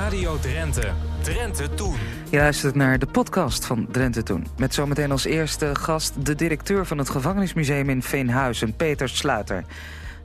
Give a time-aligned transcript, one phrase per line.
[0.00, 0.92] Radio Drenthe.
[1.22, 1.94] Drenthe Toen.
[2.30, 4.46] Je luistert naar de podcast van Drenthe Toen.
[4.56, 9.64] Met zometeen als eerste gast de directeur van het gevangenismuseum in Veenhuizen, Peter Sluiter.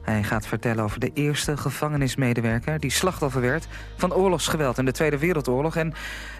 [0.02, 2.80] Hij gaat vertellen over de eerste gevangenismedewerker...
[2.80, 3.66] die slachtoffer werd
[3.96, 5.76] van oorlogsgeweld in de Tweede Wereldoorlog...
[5.76, 5.94] en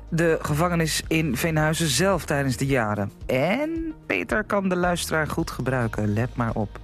[0.09, 3.11] de gevangenis in Veenhuizen zelf tijdens de jaren.
[3.27, 6.81] En Peter kan de luisteraar goed gebruiken, let maar op.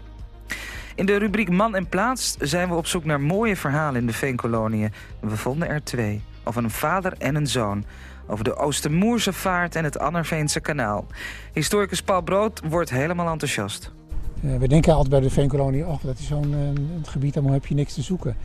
[0.94, 4.12] In de rubriek Man en Plaats zijn we op zoek naar mooie verhalen in de
[4.12, 4.92] Veenkoloniën.
[5.20, 6.22] We vonden er twee.
[6.44, 7.84] Over een vader en een zoon.
[8.26, 11.06] Over de Oostermoerse vaart en het Annerveense kanaal.
[11.52, 13.92] Historicus Paul Brood wordt helemaal enthousiast.
[14.40, 17.66] Uh, we denken altijd bij de Veenkolonie, oh, dat is zo'n uh, gebied, daar heb
[17.66, 18.36] je niks te zoeken.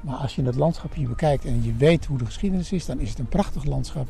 [0.00, 3.00] Maar als je het landschap hier bekijkt en je weet hoe de geschiedenis is, dan
[3.00, 4.08] is het een prachtig landschap.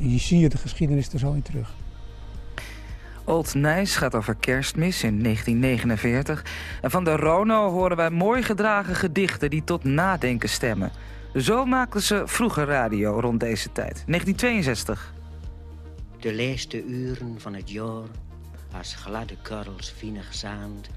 [0.00, 1.74] En je ziet de geschiedenis er zo in terug.
[3.24, 6.44] Old Nijs gaat over kerstmis in 1949.
[6.82, 10.90] En van de Rono horen wij mooi gedragen gedichten die tot nadenken stemmen.
[11.36, 15.12] Zo maakten ze vroeger radio rond deze tijd, 1962.
[16.20, 18.08] De leeste uren van het jaar,
[18.72, 20.88] als gladde korrels vinnig zaand,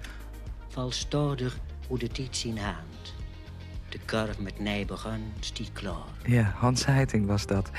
[0.68, 1.58] val stoudig
[1.88, 2.97] hoe de tijd zien haand.
[4.06, 5.94] De met nij begon, stiet klaar.
[6.24, 7.70] Ja, Hans Heiting was dat.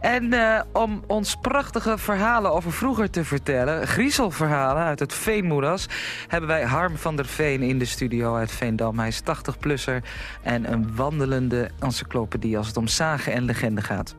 [0.00, 3.86] En uh, om ons prachtige verhalen over vroeger te vertellen...
[3.86, 5.86] griezelverhalen uit het Veenmoeras...
[6.28, 8.98] hebben wij Harm van der Veen in de studio uit Veendam.
[8.98, 10.02] Hij is 80-plusser
[10.42, 12.58] en een wandelende encyclopedie...
[12.58, 14.14] als het om zagen en legende gaat.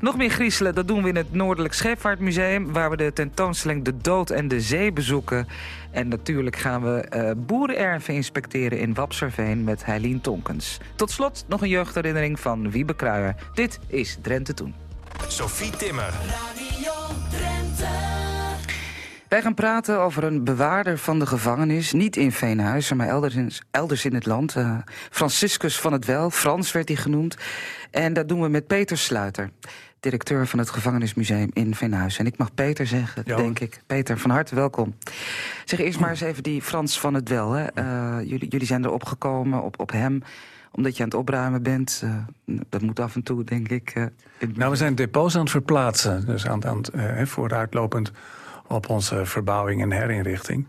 [0.00, 2.72] Nog meer griezelen, dat doen we in het Noordelijk Scheepvaartmuseum...
[2.72, 5.48] waar we de tentoonstelling De Dood en de Zee bezoeken.
[5.90, 10.78] En natuurlijk gaan we uh, boerenerven inspecteren in Wapserveen met Heilien Tonkens.
[10.94, 13.34] Tot slot nog een jeugdherinnering van Wiebe Kruijer.
[13.54, 14.74] Dit is Drenthe Toen.
[15.28, 16.12] Sophie Timmer.
[16.12, 16.92] Radio
[17.30, 18.27] Drenthe.
[19.28, 21.92] Wij gaan praten over een bewaarder van de gevangenis.
[21.92, 24.56] Niet in Veenhuizen, maar elders in, elders in het land.
[24.56, 24.78] Uh,
[25.10, 27.36] Franciscus van het Wel, Frans werd hij genoemd.
[27.90, 29.50] En dat doen we met Peter Sluiter,
[30.00, 32.20] directeur van het gevangenismuseum in Veenhuizen.
[32.20, 33.80] En ik mag Peter zeggen, denk ik.
[33.86, 34.94] Peter, van harte welkom.
[35.64, 37.52] Zeg eerst maar eens even die Frans van het Wel.
[37.52, 37.66] Hè.
[37.74, 40.22] Uh, jullie, jullie zijn erop gekomen, op, op hem
[40.72, 42.02] omdat je aan het opruimen bent.
[42.04, 43.92] Uh, dat moet af en toe, denk ik.
[43.94, 44.04] Uh,
[44.54, 46.26] nou, we zijn depots aan het verplaatsen.
[46.26, 48.12] Dus aan, aan, uh, vooruitlopend
[48.68, 50.66] op onze verbouwing en herinrichting.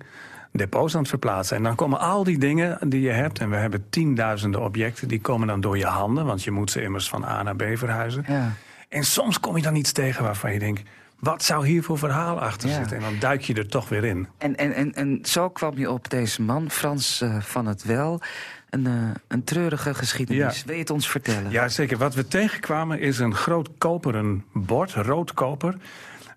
[0.51, 1.57] Depots aan het verplaatsen.
[1.57, 3.39] En dan komen al die dingen die je hebt...
[3.39, 5.07] en we hebben tienduizenden objecten...
[5.07, 6.25] die komen dan door je handen...
[6.25, 8.23] want je moet ze immers van A naar B verhuizen.
[8.27, 8.53] Ja.
[8.89, 10.81] En soms kom je dan iets tegen waarvan je denkt...
[11.19, 12.97] wat zou hier voor verhaal achter zitten?
[12.97, 14.27] En dan duik je er toch weer in.
[14.37, 18.21] En, en, en, en zo kwam je op deze man, Frans uh, van het Wel...
[18.69, 18.93] Een, uh,
[19.27, 20.59] een treurige geschiedenis.
[20.59, 20.65] Ja.
[20.65, 21.51] Wil je het ons vertellen?
[21.51, 21.97] Ja, zeker.
[21.97, 25.75] Wat we tegenkwamen is een groot koperen bord, roodkoper...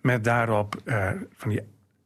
[0.03, 1.61] met daarop uh, van die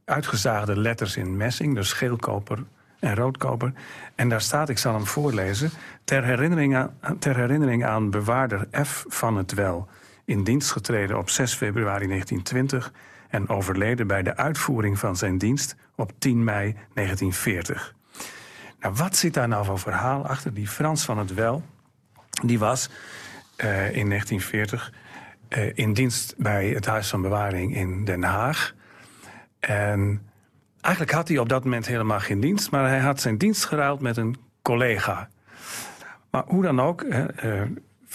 [0.04, 2.64] uitgezaagde letters in messing, dus geelkoper
[2.98, 3.72] en roodkoper.
[4.14, 5.70] En daar staat, ik zal hem voorlezen...
[6.04, 9.04] ter herinnering aan, ter herinnering aan bewaarder F.
[9.08, 9.88] van het Wel...
[10.24, 12.92] in dienst getreden op 6 februari 1920...
[13.28, 17.94] en overleden bij de uitvoering van zijn dienst op 10 mei 1940.
[18.80, 20.54] Nou, wat zit daar nou voor verhaal achter?
[20.54, 21.62] Die Frans van het Wel,
[22.44, 22.88] die was
[23.56, 24.92] uh, in 1940
[25.48, 28.74] uh, in dienst bij het Huis van Bewaring in Den Haag.
[29.60, 30.22] En
[30.80, 34.00] eigenlijk had hij op dat moment helemaal geen dienst, maar hij had zijn dienst geruild
[34.00, 35.28] met een collega.
[36.30, 37.24] Maar hoe dan ook, uh,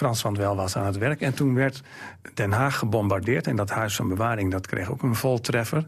[0.02, 1.22] Frans van Wel was aan het werk.
[1.22, 1.82] En toen werd
[2.34, 3.48] Den Haag gebombardeerd.
[3.48, 5.86] En dat huis van bewaring dat kreeg ook een voltreffer.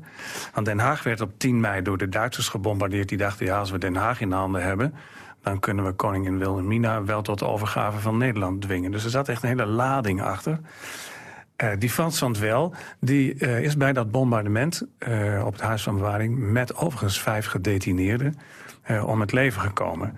[0.53, 3.09] Want Den Haag werd op 10 mei door de Duitsers gebombardeerd.
[3.09, 4.93] Die dachten, ja, als we Den Haag in handen hebben...
[5.41, 8.91] dan kunnen we koningin Wilhelmina wel tot de overgave van Nederland dwingen.
[8.91, 10.59] Dus er zat echt een hele lading achter.
[11.58, 15.96] Uh, die Frans Wel die, uh, is bij dat bombardement uh, op het Huis van
[15.96, 16.38] Bewaring...
[16.38, 18.36] met overigens vijf gedetineerden
[19.06, 20.18] om het leven gekomen.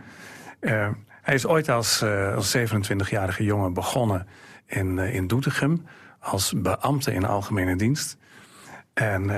[1.21, 2.03] hij is ooit als,
[2.35, 4.27] als 27-jarige jongen begonnen
[4.65, 5.85] in, in Doetinchem...
[6.19, 8.17] als beambte in algemene dienst.
[8.93, 9.29] En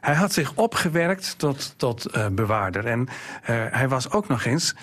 [0.00, 2.86] hij had zich opgewerkt tot, tot bewaarder.
[2.86, 3.08] En
[3.70, 4.74] hij was ook nog eens...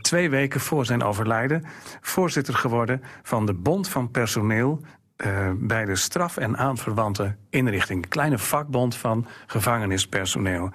[0.00, 1.64] Twee weken voor zijn overlijden
[2.00, 4.80] voorzitter geworden van de Bond van Personeel
[5.16, 8.02] uh, bij de straf- en aanverwante inrichting.
[8.02, 10.70] Een kleine vakbond van gevangenispersoneel.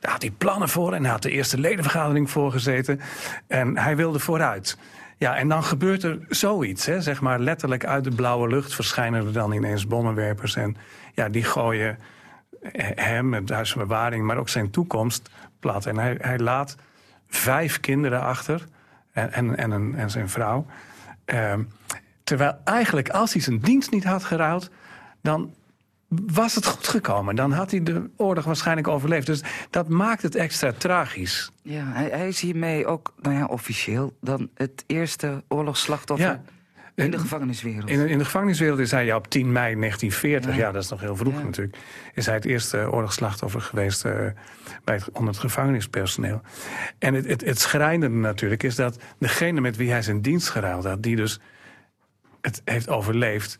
[0.00, 3.00] Daar had hij plannen voor en had de eerste ledenvergadering voor gezeten.
[3.46, 4.78] En hij wilde vooruit.
[5.18, 9.26] Ja, en dan gebeurt er zoiets, hè, zeg maar letterlijk uit de blauwe lucht verschijnen
[9.26, 10.56] er dan ineens bommenwerpers.
[10.56, 10.76] En
[11.12, 11.98] ja, die gooien
[12.94, 15.30] hem, het huis van bewaring, maar ook zijn toekomst
[15.60, 15.86] plat.
[15.86, 16.76] En hij, hij laat
[17.28, 18.64] vijf kinderen achter
[19.12, 20.66] en, en, en, en zijn vrouw.
[21.26, 21.54] Uh,
[22.26, 24.70] Terwijl eigenlijk als hij zijn dienst niet had geruild...
[25.22, 25.54] dan
[26.08, 27.36] was het goed gekomen.
[27.36, 29.26] Dan had hij de oorlog waarschijnlijk overleefd.
[29.26, 31.50] Dus dat maakt het extra tragisch.
[31.62, 34.16] Ja, hij, hij is hiermee ook, nou ja, officieel...
[34.20, 36.26] dan het eerste oorlogsslachtoffer...
[36.26, 36.42] Ja.
[36.94, 37.90] In de gevangeniswereld.
[37.90, 40.72] In, in de gevangeniswereld is hij ja, op 10 mei 1940, ja, Ja.
[40.72, 41.42] dat is nog heel vroeg Ja.
[41.42, 41.76] natuurlijk,
[42.14, 44.12] is hij het eerste oorlogsslachtoffer geweest eh,
[44.84, 46.40] bij het, onder het gevangenispersoneel.
[46.98, 50.84] En het, het, het schrijnende natuurlijk is dat degene met wie hij zijn dienst geruild
[50.84, 51.40] had, die dus
[52.46, 53.58] het heeft overleefd,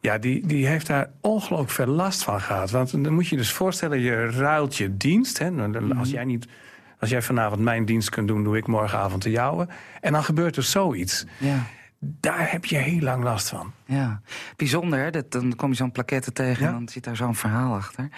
[0.00, 2.70] ja, die, die heeft daar ongelooflijk veel last van gehad.
[2.70, 5.38] Want dan moet je dus voorstellen, je ruilt je dienst.
[5.38, 6.46] Hè, Nou, als, jij niet,
[6.98, 9.68] als jij vanavond mijn dienst kunt doen, doe ik morgenavond de jouwe.
[10.00, 11.26] En dan gebeurt er zoiets.
[11.38, 11.66] Ja.
[11.98, 13.72] Daar heb je heel lang last van.
[13.84, 14.20] Ja,
[14.56, 15.10] bijzonder hè?
[15.10, 16.68] Dat, dan kom je zo'n plaquette tegen Ja.
[16.68, 18.08] en dan zit daar zo'n verhaal achter.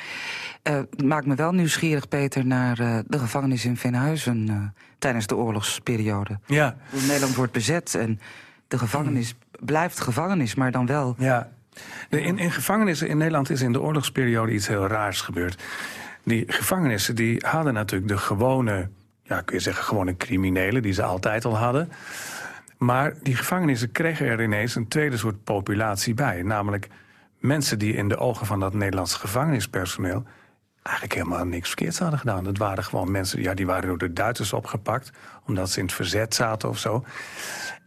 [0.62, 4.56] Eh, het maakt me wel nieuwsgierig, Peter, naar eh, de gevangenis in Veenhuizen eh,
[4.98, 6.38] tijdens de oorlogsperiode.
[6.46, 8.20] Ja, Hoe Nederland wordt bezet en
[8.68, 11.14] de gevangenis blijft gevangenis, maar dan wel.
[11.18, 11.50] ja.
[12.08, 15.62] In, in gevangenissen in Nederland is in de oorlogsperiode iets heel raars gebeurd.
[16.24, 18.88] Die gevangenissen die hadden natuurlijk de gewone,
[19.22, 21.92] ja, kun je zeggen, gewone criminelen die ze altijd al hadden.
[22.78, 26.42] Maar die gevangenissen kregen er ineens een tweede soort populatie bij.
[26.42, 26.88] Namelijk
[27.38, 30.24] mensen die in de ogen van dat Nederlands gevangenispersoneel
[30.82, 32.44] eigenlijk helemaal niks verkeerds hadden gedaan.
[32.44, 35.10] Dat waren gewoon mensen, ja, die waren door de Duitsers opgepakt,
[35.46, 37.04] omdat ze in het verzet zaten of zo.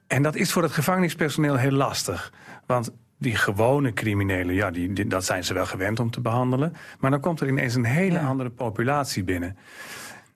[0.08, 2.34] En dat is voor het gevangenispersoneel heel lastig.
[2.66, 6.74] Want die gewone criminelen, ja, die, die- dat zijn ze wel gewend om te behandelen.
[7.00, 8.28] Maar dan komt er ineens een hele Ja.
[8.28, 9.58] andere populatie binnen.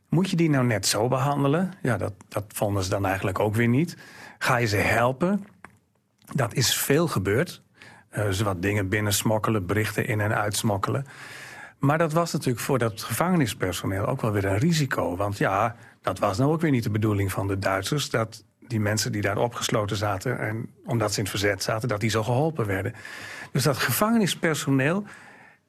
[0.10, 1.74] Moet je die nou net zo behandelen?
[1.81, 3.98] Ja, dat, dat vonden ze dan eigenlijk ook weer niet.
[4.38, 5.45] Ga je ze helpen?
[6.33, 7.62] Dat is veel gebeurd.
[8.10, 11.06] Eh, ze wat dingen binnensmokkelen, berichten in- en uitsmokkelen.
[11.80, 15.15] Maar dat was natuurlijk voor dat gevangenispersoneel ook wel weer een risico.
[15.15, 18.10] Want ja, dat was nou ook weer niet de bedoeling van de Duitsers...
[18.10, 20.39] dat die mensen die daar opgesloten zaten...
[20.39, 22.94] en omdat ze in het verzet zaten, dat die zo geholpen werden.
[23.51, 25.04] Dus dat gevangenispersoneel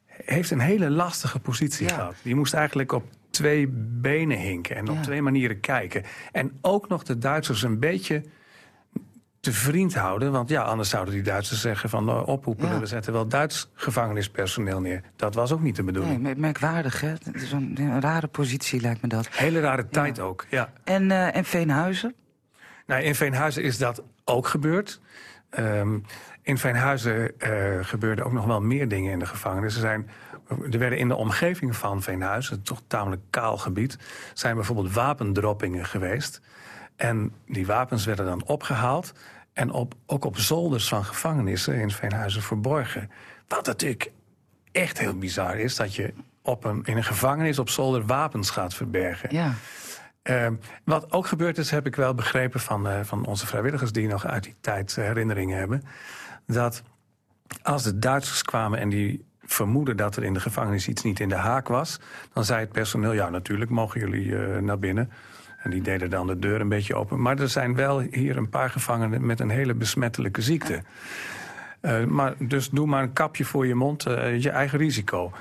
[0.07, 1.95] heeft een hele lastige positie Ja.
[1.95, 2.15] gehad.
[2.23, 3.69] Die moest eigenlijk op twee
[4.01, 6.03] benen hinken en op twee manieren kijken.
[6.33, 8.23] En ook nog de Duitsers een beetje
[9.41, 10.33] te vriend houden.
[10.33, 12.69] Want ja, anders zouden die Duitsers zeggen van oproepen...
[12.69, 12.79] Ja.
[12.81, 15.03] we zetten wel Duits gevangenispersoneel neer.
[15.17, 16.13] Dat was ook niet de bedoeling.
[16.15, 17.09] Nee, mer- merkwaardig hè?
[17.09, 19.29] Het is een, een rare positie lijkt me dat.
[19.31, 20.73] Hele rare tijd ook, ja.
[20.85, 22.15] En, eh, en Veenhuizen?
[22.91, 25.01] Nou, in Veenhuizen is dat ook gebeurd.
[25.51, 25.99] Ehm,
[26.43, 27.53] in Veenhuizen eh,
[27.83, 29.75] gebeurden ook nog wel meer dingen in de gevangenis.
[29.75, 30.11] Er, zijn,
[30.71, 33.99] er werden in de omgeving van Veenhuizen, toch tamelijk kaal gebied...
[34.35, 36.41] zijn bijvoorbeeld wapendroppingen geweest.
[36.97, 39.13] En die wapens werden dan opgehaald...
[39.53, 43.11] en op, ook op zolders van gevangenissen in Veenhuizen verborgen.
[43.49, 44.11] Wat natuurlijk
[44.73, 45.77] echt heel bizar is...
[45.77, 49.29] dat je op een, in een gevangenis op zolder wapens gaat verbergen.
[49.35, 49.55] Ja.
[50.23, 54.09] Ehm, wat ook gebeurd is, heb ik wel begrepen van, eh, van onze vrijwilligers die
[54.09, 55.83] nog uit die tijd eh, herinneringen hebben.
[56.47, 56.83] Dat
[57.63, 61.29] als de Duitsers kwamen en die vermoeden dat er in de gevangenis iets niet in
[61.29, 62.01] de haak was,
[62.33, 65.11] dan zei het personeel: Ja, natuurlijk mogen jullie eh, naar binnen.
[65.59, 67.23] En die deden dan de deur een beetje open.
[67.23, 70.83] Maar er zijn wel hier een paar gevangenen met een hele besmettelijke ziekte.
[72.09, 74.03] Maar, dus doe maar een kapje voor je mond,
[74.39, 75.33] je eigen risico.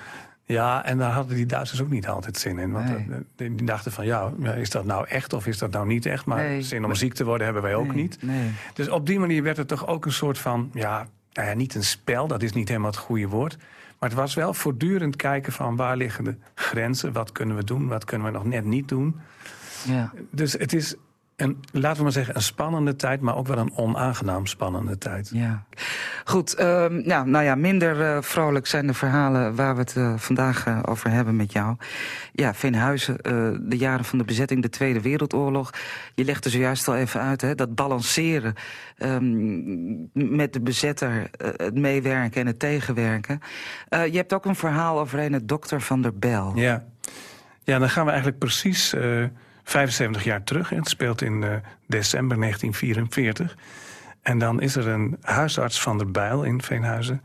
[0.54, 2.72] Ja, en daar hadden die Duitsers ook niet altijd zin in.
[2.72, 2.98] Want Nee.
[3.10, 6.06] eh, die die dachten van, ja, is dat nou echt of is dat nou niet
[6.06, 6.26] echt?
[6.26, 6.62] Maar Nee.
[6.62, 8.20] zin om ziek te worden hebben wij ook Nee, niet.
[8.74, 11.76] Dus op die manier werd het toch ook een soort van, ja, nou ja, niet
[11.76, 13.58] een spel, dat is niet helemaal het goede woord.
[14.00, 17.88] Maar het was wel voortdurend kijken van waar liggen de grenzen, wat kunnen we doen,
[17.88, 19.16] wat kunnen we nog net niet doen.
[19.88, 20.12] Ja.
[20.32, 20.96] Dus het is,
[21.40, 25.30] een, laten we maar zeggen, een spannende tijd, maar ook wel een onaangenaam spannende tijd.
[25.34, 25.66] Ja.
[26.26, 30.14] Goed, ehm, nou, nou ja, minder eh, vrolijk zijn de verhalen waar we het eh,
[30.18, 31.76] vandaag eh, over hebben met jou.
[32.32, 33.18] Ja, Veenhuizen,
[33.70, 35.74] de jaren van de bezetting, de Tweede Wereldoorlog.
[36.16, 38.54] Je legde zojuist al even uit, hè, dat balanceren
[38.98, 43.40] ehm, met de bezetter, het meewerken en het tegenwerken.
[43.90, 46.52] Je hebt ook een verhaal over een dokter van der Bel.
[46.56, 46.86] Ja.
[47.64, 48.94] ja, dan gaan we eigenlijk precies
[49.70, 50.70] 75 jaar terug.
[50.70, 51.56] Het speelt in eh,
[51.88, 53.58] december 1944.
[54.22, 57.22] En dan is er een huisarts van der Bijl in Veenhuizen.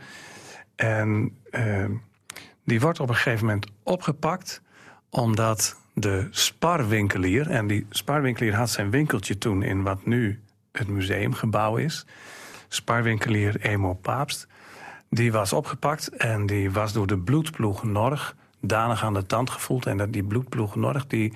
[0.77, 1.85] En eh,
[2.65, 4.63] die wordt op een gegeven moment opgepakt...
[5.11, 7.51] omdat de sparwinkelier...
[7.51, 9.63] en die sparwinkelier had zijn winkeltje toen...
[9.63, 10.41] in wat nu
[10.73, 12.07] het museumgebouw is.
[12.69, 14.47] Sparwinkelier Emo Paapst.
[15.11, 19.87] Die was opgepakt en die was door de bloedploeg Norg danig aan de tand gevoeld.
[19.87, 21.33] En dat die bloedploeg Norg die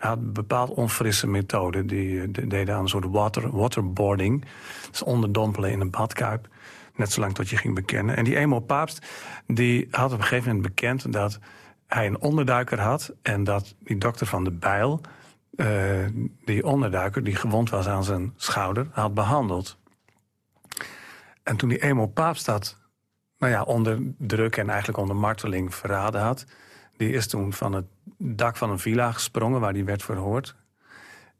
[0.00, 1.84] had een bepaald onfrisse methode.
[1.84, 4.44] Die, eh, de- deden aan een soort water, waterboarding.
[4.90, 6.48] Dus onderdompelen in een badkuip.
[6.94, 8.16] Net zolang tot je ging bekennen.
[8.16, 9.06] En die Emo Paapst
[9.46, 11.38] die had op een gegeven moment bekend dat
[11.86, 13.12] hij een onderduiker had.
[13.22, 15.00] En dat die dokter van de Bijl,
[15.56, 15.66] eh,
[16.44, 19.78] die onderduiker die gewond was aan zijn schouder, had behandeld.
[21.42, 22.78] En toen die Emo Paapst dat
[23.38, 26.46] nou ja, onder druk en eigenlijk onder marteling verraden had...
[27.00, 27.84] die is toen van het
[28.18, 30.54] dak van een villa gesprongen waar die werd verhoord.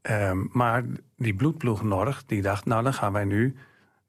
[0.03, 0.85] Ehm, maar
[1.17, 2.65] die bloedploeg Norg, die dacht...
[2.65, 3.57] nou, dan gaan wij nu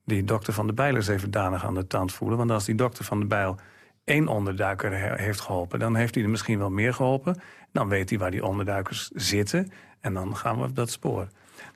[0.05, 2.38] die dokter Van de Bijl eens even danig aan de tand voelen.
[2.38, 3.58] Want als die dokter Van de Bijl
[4.03, 5.79] één onderduiker he- heeft geholpen...
[5.79, 7.41] dan heeft hij er misschien wel meer geholpen.
[7.72, 9.72] Dan weet hij waar die onderduikers zitten.
[10.00, 11.27] En dan gaan we op dat spoor.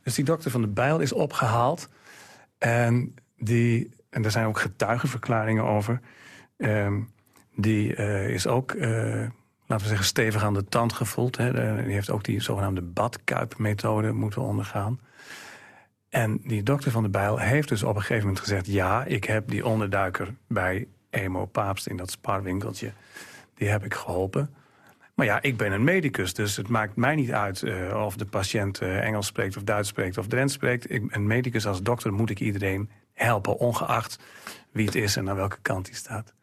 [0.04, 1.90] Dus die dokter Van de Bijl is opgehaald.
[2.58, 6.00] En, die, en er zijn ook getuigenverklaringen over.
[6.58, 7.02] Ehm,
[7.56, 9.28] die eh, is ook, eh,
[9.66, 11.38] laten we zeggen, stevig aan de tand gevoeld.
[11.38, 11.52] Hè.
[11.52, 15.00] De- Die heeft ook die zogenaamde badkuipmethode moeten ondergaan.
[16.10, 18.66] En die dokter van de Bijl heeft dus op een gegeven moment gezegd...
[18.68, 22.92] ja, ik heb die onderduiker bij Emo Paapst in dat sparwinkeltje...
[23.54, 24.54] die heb ik geholpen.
[25.14, 27.64] Maar ja, ik ben een medicus, dus het maakt mij niet uit...
[27.64, 30.92] eh, of de patiënt eh, Engels spreekt of Duits spreekt of Drents spreekt.
[30.92, 33.58] Ik, een medicus als dokter moet ik iedereen helpen...
[33.58, 34.20] ongeacht
[34.72, 36.34] wie het is en aan welke kant hij staat.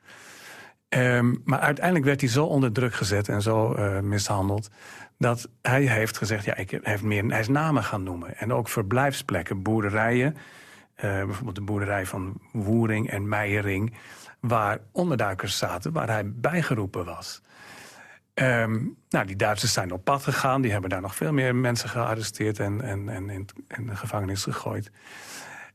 [0.92, 4.70] Ehm, maar uiteindelijk werd hij zo onder druk gezet en zo eh, mishandeld...
[5.18, 8.36] dat hij heeft gezegd, ja, ik hij, heeft meer, hij namen gaan noemen.
[8.36, 10.36] En ook verblijfsplekken, boerderijen.
[10.94, 13.94] eh, bijvoorbeeld de boerderij van Woering en Meijering...
[14.40, 17.42] waar onderduikers zaten, waar hij bijgeroepen was.
[18.34, 20.62] Ehm, nou, die Duitsers zijn op pad gegaan.
[20.62, 22.58] Die hebben daar nog veel meer mensen gearresteerd...
[22.58, 24.90] en, en, en in, in de gevangenis gegooid.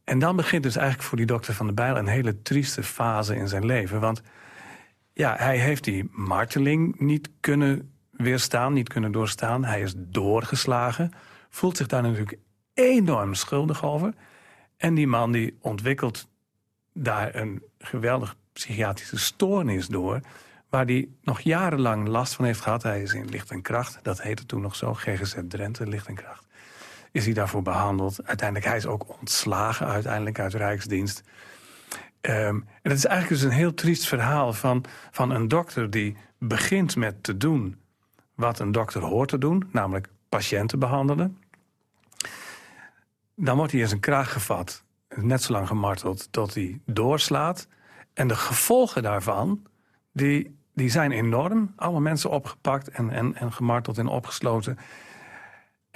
[0.04, 1.98] En dan begint dus eigenlijk voor die dokter Van de Bijl...
[1.98, 4.00] een hele trieste fase in zijn leven.
[4.00, 4.22] Want
[5.18, 9.66] ja, hij heeft die marteling niet kunnen weerstaan, niet kunnen doorstaan.
[9.66, 11.12] Hij is doorgeslagen,
[11.50, 12.38] voelt zich daar natuurlijk
[12.74, 14.14] enorm schuldig over.
[14.78, 16.28] En die man die ontwikkelt
[16.94, 20.20] daar een geweldig psychiatrische stoornis door...
[20.70, 22.84] waar hij nog jarenlang last van heeft gehad.
[22.84, 26.16] Hij is in licht en kracht, dat heette toen nog zo, GGZ Drenthe, licht en
[26.16, 26.46] kracht.
[27.12, 28.26] Is hij daarvoor behandeld.
[28.26, 31.24] Uiteindelijk, hij is ook ontslagen uiteindelijk uit Rijksdienst.
[32.28, 36.18] Ehm, en het is eigenlijk dus een heel triest verhaal van, van een dokter die
[36.40, 37.80] begint met te doen
[38.36, 41.38] wat een dokter hoort te doen, namelijk patiënten behandelen.
[43.36, 44.84] Dan wordt hij in zijn kraag gevat,
[45.16, 47.68] net zo lang gemarteld tot hij doorslaat.
[48.14, 49.66] En de gevolgen daarvan,
[50.14, 51.74] die, die zijn enorm.
[51.76, 54.78] Allemaal mensen opgepakt en, en, en gemarteld en opgesloten.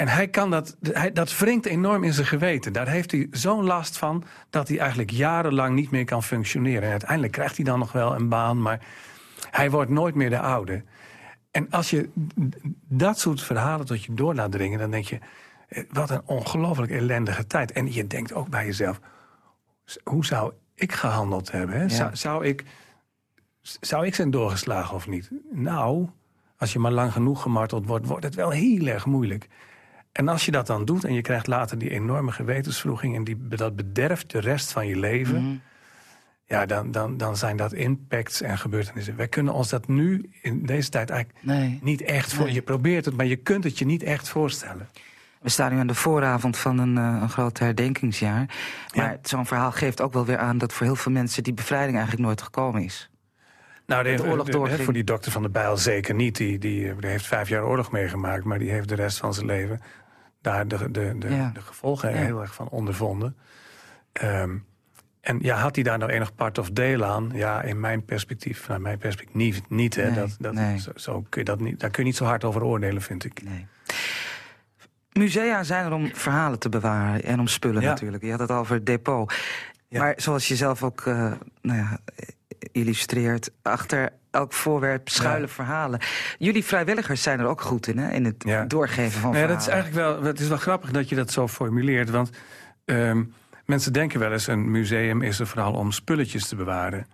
[0.01, 2.73] En hij kan dat, hij, dat wringt enorm in zijn geweten.
[2.73, 6.83] Daar heeft hij zo'n last van dat hij eigenlijk jarenlang niet meer kan functioneren.
[6.83, 8.79] En uiteindelijk krijgt hij dan nog wel een baan, maar
[9.49, 10.83] hij wordt nooit meer de oude.
[11.51, 12.09] En als je
[12.87, 15.19] dat soort verhalen tot je door laat dringen, dan denk je:
[15.67, 17.71] eh, wat een ongelooflijk ellendige tijd.
[17.71, 18.99] En je denkt ook bij jezelf:
[20.03, 21.75] hoe zou ik gehandeld hebben?
[21.75, 21.81] Hè?
[21.81, 21.89] Ja.
[21.89, 22.65] Zou, zou, ik,
[23.61, 25.31] zou ik zijn doorgeslagen of niet?
[25.51, 26.09] Nou,
[26.57, 29.47] als je maar lang genoeg gemarteld wordt, wordt het wel heel erg moeilijk.
[30.11, 33.15] En als je dat dan doet en je krijgt later die enorme gewetensvroeging...
[33.15, 35.43] en die, dat bederft de rest van je leven...
[35.43, 35.55] Mhm.
[36.45, 39.15] ja, dan, dan, dan zijn dat impacts en gebeurtenissen.
[39.15, 41.79] Wij kunnen ons dat nu in deze tijd eigenlijk Nee.
[41.81, 42.45] niet echt voor...
[42.45, 42.53] Nee.
[42.53, 44.89] Je probeert het, maar je kunt het je niet echt voorstellen.
[45.41, 48.45] We staan nu aan de vooravond van een, eh, een groot herdenkingsjaar.
[48.95, 49.17] Maar Ja.
[49.21, 52.25] zo'n verhaal geeft ook wel weer aan dat voor heel veel mensen die bevrijding eigenlijk
[52.27, 53.09] nooit gekomen is.
[53.85, 54.81] Nou, de oorlog doorging.
[54.83, 56.37] voor die dokter van de Bijl zeker niet.
[56.37, 58.43] Die, die, die heeft vijf jaar oorlog meegemaakt...
[58.43, 59.81] maar die heeft de rest van zijn leven
[60.41, 61.51] daar de, de, de, Ja.
[61.53, 63.35] de gevolgen heel erg van ondervonden.
[64.11, 64.57] Ehm,
[65.21, 67.29] en ja, had hij daar nou enig part of deel aan?
[67.33, 69.69] Ja, in mijn perspectief, naar mijn perspectief niet.
[69.69, 70.05] niet hè.
[70.05, 70.79] Nee, dat, dat, nee.
[70.79, 73.25] zo, zo kun je dat niet, daar kun je niet zo hard over oordelen, vind
[73.25, 73.43] ik.
[73.43, 73.67] Nee.
[75.11, 77.89] Musea zijn er om verhalen te bewaren en om spullen Ja.
[77.89, 78.23] natuurlijk.
[78.23, 79.33] Je had het al over het depot.
[79.87, 79.99] Ja.
[79.99, 81.31] Maar zoals je zelf ook eh,
[81.61, 81.97] nou ja,
[82.71, 83.51] illustreert...
[83.61, 85.99] achter elk voorwerp schuilen verhalen.
[86.37, 88.11] Jullie vrijwilligers zijn er ook goed in, hè?
[88.11, 88.65] In het Ja.
[88.65, 89.57] doorgeven van Nou ja, verhalen.
[89.57, 92.09] dat is eigenlijk wel, het is wel grappig dat je dat zo formuleert.
[92.09, 92.29] Want
[92.85, 93.23] ehm,
[93.65, 97.07] mensen denken wel eens, een museum is er vooral om spulletjes te bewaren.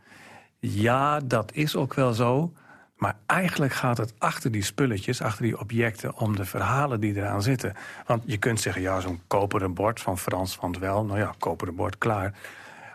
[0.59, 2.53] Ja, dat is ook wel zo.
[2.95, 6.15] Maar eigenlijk gaat het achter die spulletjes, achter die objecten...
[6.15, 7.73] om de verhalen die eraan zitten.
[8.05, 11.05] Want je kunt zeggen, ja, zo'n koperen bord van Frans van het Wel...
[11.05, 12.33] nou ja, koperen bord, klaar.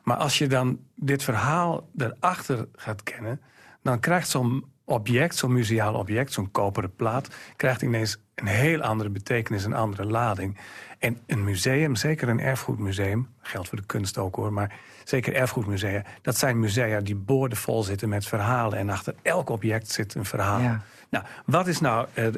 [0.03, 3.41] Maar als je dan dit verhaal erachter gaat kennen...
[3.83, 7.29] dan krijgt zo'n object, zo'n museaal object, zo'n koperen plaat...
[7.57, 10.59] krijgt ineens een heel andere betekenis, een andere lading.
[10.99, 13.29] En een museum, zeker een erfgoedmuseum...
[13.41, 16.05] geldt voor de kunst ook hoor, maar zeker erfgoedmusea...
[16.23, 18.79] dat zijn musea die boordevol zitten met verhalen...
[18.79, 20.61] en achter elk object zit een verhaal.
[20.61, 20.83] Ja.
[21.11, 22.33] Nou, wat is nou eh, eh,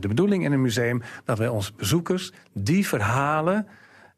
[0.00, 1.02] de bedoeling in een museum?
[1.24, 3.66] Dat wij onze bezoekers die verhalen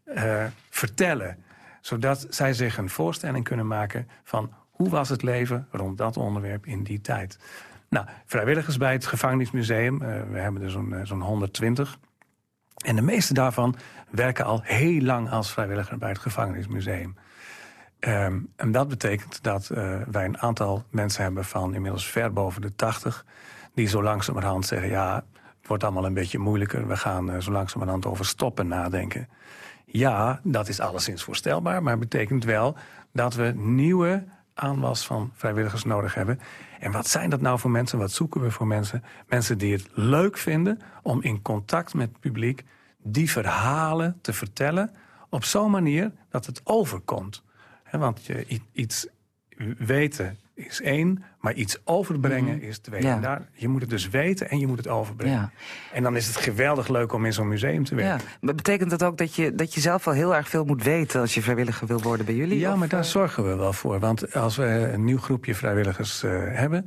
[0.04, 1.44] eh, vertellen.
[1.80, 6.66] Zodat zij zich een voorstelling kunnen maken van hoe was het leven rond dat onderwerp
[6.66, 7.38] in die tijd.
[7.88, 11.98] Nou, vrijwilligers bij het gevangenismuseum, eh, we hebben er zo'n eh, zo'n 120.
[12.84, 13.76] En de meeste daarvan
[14.10, 17.16] werken al heel lang als vrijwilliger bij het gevangenismuseum.
[17.98, 22.62] Ehm, en dat betekent dat eh, wij een aantal mensen hebben van inmiddels ver boven
[22.62, 23.24] de 80...
[23.74, 25.24] die zo langzamerhand zeggen, ja,
[25.58, 26.86] het wordt allemaal een beetje moeilijker.
[26.86, 29.28] We gaan eh, zo langzamerhand over stoppen nadenken.
[29.84, 32.76] Ja, dat is alleszins voorstelbaar, maar betekent wel
[33.12, 34.24] dat we nieuwe
[34.56, 36.40] aanwas van vrijwilligers nodig hebben.
[36.80, 37.98] En wat zijn dat nou voor mensen?
[37.98, 39.04] Wat zoeken we voor mensen?
[39.28, 42.64] Mensen die het leuk vinden om in contact met het publiek
[43.02, 44.90] die verhalen te vertellen
[45.28, 47.42] op zo'n manier dat het overkomt.
[47.90, 49.06] want je, iets
[49.78, 52.66] weten is één, maar iets overbrengen mhm.
[52.66, 53.00] is twee.
[53.00, 55.34] En daar, je moet het dus weten en je moet het overbrengen.
[55.34, 55.50] Ja.
[55.92, 58.26] En dan is het geweldig leuk om in zo'n museum te werken.
[58.40, 58.52] Ja.
[58.52, 61.20] betekent dat ook dat je, dat je zelf wel heel erg veel moet weten...
[61.20, 62.58] als je vrijwilliger wil worden bij jullie?
[62.58, 63.06] Ja, maar daar eh?
[63.06, 63.98] zorgen we wel voor.
[63.98, 66.86] Want als we een nieuw groepje vrijwilligers uh, hebben...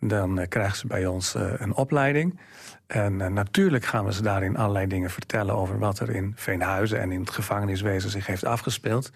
[0.00, 2.38] dan uh, krijgen ze bij ons een opleiding...
[2.86, 5.54] En natuurlijk gaan we ze daarin allerlei dingen vertellen...
[5.54, 9.10] over wat er in Veenhuizen en in het gevangeniswezen zich heeft afgespeeld.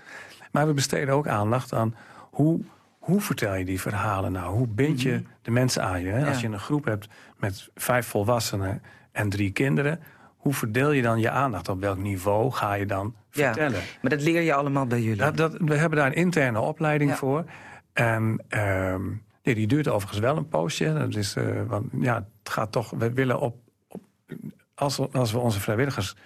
[0.52, 1.94] Maar we besteden ook aandacht aan
[2.30, 2.60] hoe
[3.08, 4.54] hoe vertel je die verhalen nou?
[4.54, 5.22] Hoe bind je mhm.
[5.42, 6.08] de mensen aan je?
[6.08, 6.28] Hè?
[6.28, 10.00] Als je een groep hebt met vijf volwassenen en drie kinderen...
[10.36, 11.68] hoe verdeel je dan je aandacht?
[11.68, 13.80] Op welk niveau ga je dan vertellen?
[14.00, 15.16] maar dat leer je allemaal bij jullie?
[15.16, 17.44] Dat, dat, we hebben daar een interne opleiding voor.
[17.92, 18.94] En uh,
[19.42, 20.92] nee, die duurt overigens wel een poosje.
[20.92, 22.90] Dat is, uh, want, ja, het gaat toch...
[22.90, 23.56] We willen op...
[23.88, 24.02] op
[24.74, 26.16] als, we, als we onze vrijwilligers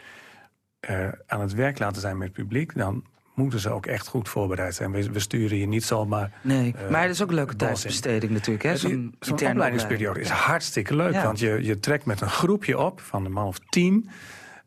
[0.91, 2.77] uh, aan het werk laten zijn met het publiek...
[2.77, 5.13] dan moeten ze ook echt goed voorbereid zijn.
[5.13, 6.31] We, sturen je niet zomaar...
[6.41, 8.79] Nee, uh, maar dat is ook een leuke tijdsbesteding natuurlijk.
[8.79, 11.23] Zo'n zo opleidingsperiode is hartstikke leuk.
[11.23, 14.11] Want je, je trekt met een groepje op van een man of tien...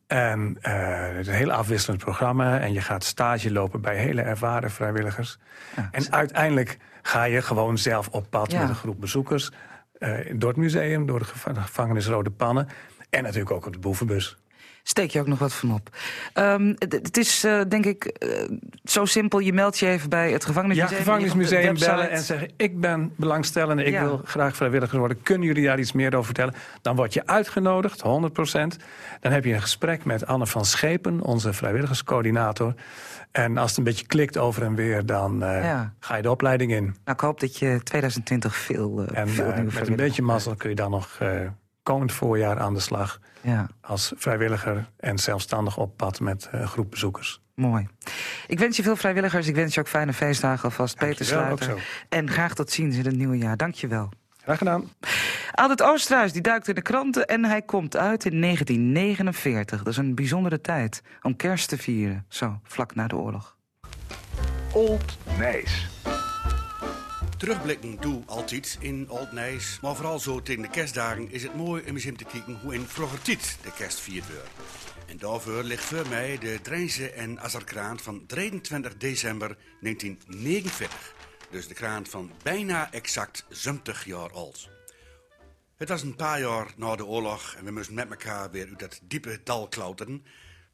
[0.07, 0.73] En uh,
[1.07, 2.59] het is een heel afwisselend programma.
[2.59, 5.37] En je gaat stage lopen bij hele ervaren vrijwilligers.
[5.91, 9.51] en uiteindelijk ga je gewoon zelf op pad met een groep bezoekers.
[9.99, 12.67] Uh, door het museum, door de gevangenis Rode Pannen.
[13.09, 14.37] En natuurlijk ook op de boevenbus
[14.87, 15.89] steek je ook nog wat van op.
[16.33, 19.39] Um, het is uh, denk ik uh, zo simpel.
[19.39, 20.97] Je meldt je even bij het gevangenismuseum.
[20.97, 22.49] Ja, gevangenismuseum bellen en zeggen...
[22.57, 25.21] ik ben belangstellende, ik wil graag vrijwilliger worden.
[25.21, 26.53] Kunnen jullie daar iets meer over vertellen?
[26.81, 28.03] Dan word je uitgenodigd, 100%
[29.21, 32.73] Dan heb je een gesprek met Anne van Schepen, onze vrijwilligerscoördinator.
[33.31, 36.71] En als het een beetje klikt over en weer, dan uh, ga je de opleiding
[36.71, 36.83] in.
[36.83, 40.75] Nou, ik hoop dat je 2020 veel, en, veel met een beetje mazzel kun je
[40.75, 41.19] dan nog
[41.85, 43.19] komend voorjaar aan de slag.
[43.41, 43.67] Ja.
[43.81, 47.41] Als vrijwilliger en zelfstandig op pad met een groep bezoekers.
[47.55, 47.87] Mooi.
[48.47, 49.47] Ik wens je veel vrijwilligers.
[49.47, 50.97] Ik wens je ook fijne feestdagen alvast.
[50.97, 52.05] Peter Sluiter.
[52.09, 53.57] En graag tot ziens in het nieuwe jaar.
[53.57, 54.09] Dank je wel.
[54.41, 54.89] Graag gedaan.
[55.51, 59.77] Albert Oosterhuis die duikt in de kranten en hij komt uit in 1949.
[59.83, 62.25] Dat is een bijzondere tijd om kerst te vieren.
[62.29, 63.57] Zo, vlak na de oorlog.
[64.73, 65.87] Old Nijs.
[67.45, 69.79] Terugblikken doe altijd in Old Nijs.
[69.81, 72.85] Maar vooral zo tegen de kerstdagen is het mooi om eens te kijken hoe in
[72.85, 74.47] vroeger tijd de kerst viert werd.
[75.07, 81.13] En daarvoor ligt voor mij de Drijnse en Azarkraan van 23 december 1949.
[81.49, 84.69] Dus de kraan van bijna exact 70 jaar oud.
[85.75, 88.79] Het was een paar jaar na de oorlog en we moesten met elkaar weer uit
[88.79, 90.25] dat diepe dal klauteren.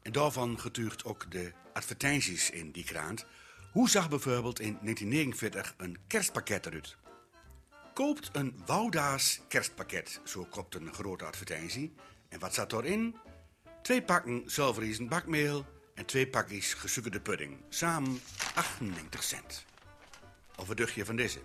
[0.02, 3.18] En daarvan getuigt ook de advertenties in die kraan
[3.72, 6.96] hoe zag bijvoorbeeld in 1949 een kerstpakket eruit?
[7.94, 11.94] Koopt een Wouda's kerstpakket, zo kopt een grote advertentie.
[12.28, 13.16] En wat zat erin?
[13.82, 17.60] Twee pakken zilverriezen bakmeel en twee pakjes gesukkerde pudding.
[17.68, 18.20] Samen
[18.54, 19.64] 98 cent.
[20.56, 21.40] Of een duchtje van deze.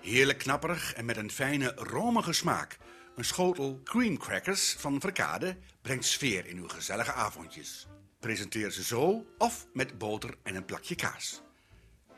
[0.00, 2.78] Heerlijk knapperig en met een fijne romige smaak.
[3.16, 7.86] Een schotel cream crackers van Verkade brengt sfeer in uw gezellige avondjes.
[8.20, 11.44] Presenteer ze zo of met boter en een plakje kaas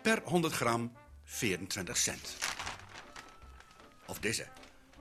[0.03, 0.93] per 100 gram
[1.25, 2.37] 24 cent.
[4.07, 4.47] Of deze.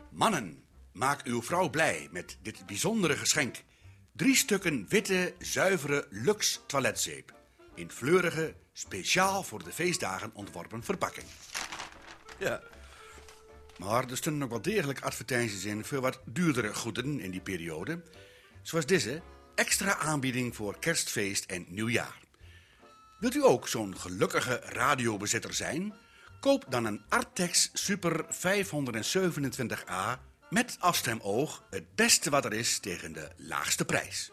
[0.10, 3.64] Mannen, maak uw vrouw blij met dit bijzondere geschenk.
[4.12, 7.34] Drie stukken witte, zuivere Lux toiletzeep.
[7.76, 11.26] In fleurige, speciaal voor de feestdagen ontworpen verpakking.
[12.38, 12.62] Ja,
[13.78, 18.04] maar er stonden nog wel degelijk advertenties in voor wat duurdere goederen in die periode.
[18.62, 19.22] Zoals deze,
[19.56, 22.27] extra aanbieding voor kerstfeest en nieuwjaar.
[23.20, 25.94] Wilt u ook zo'n gelukkige radiobezitter zijn?
[26.40, 33.30] Koop dan een Artex Super 527A met afstemoog het beste wat er is tegen de
[33.38, 34.32] laagste prijs.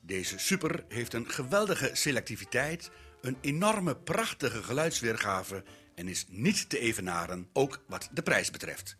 [0.00, 7.48] Deze Super heeft een geweldige selectiviteit, een enorme prachtige geluidsweergave en is niet te evenaren,
[7.52, 8.96] ook wat de prijs betreft.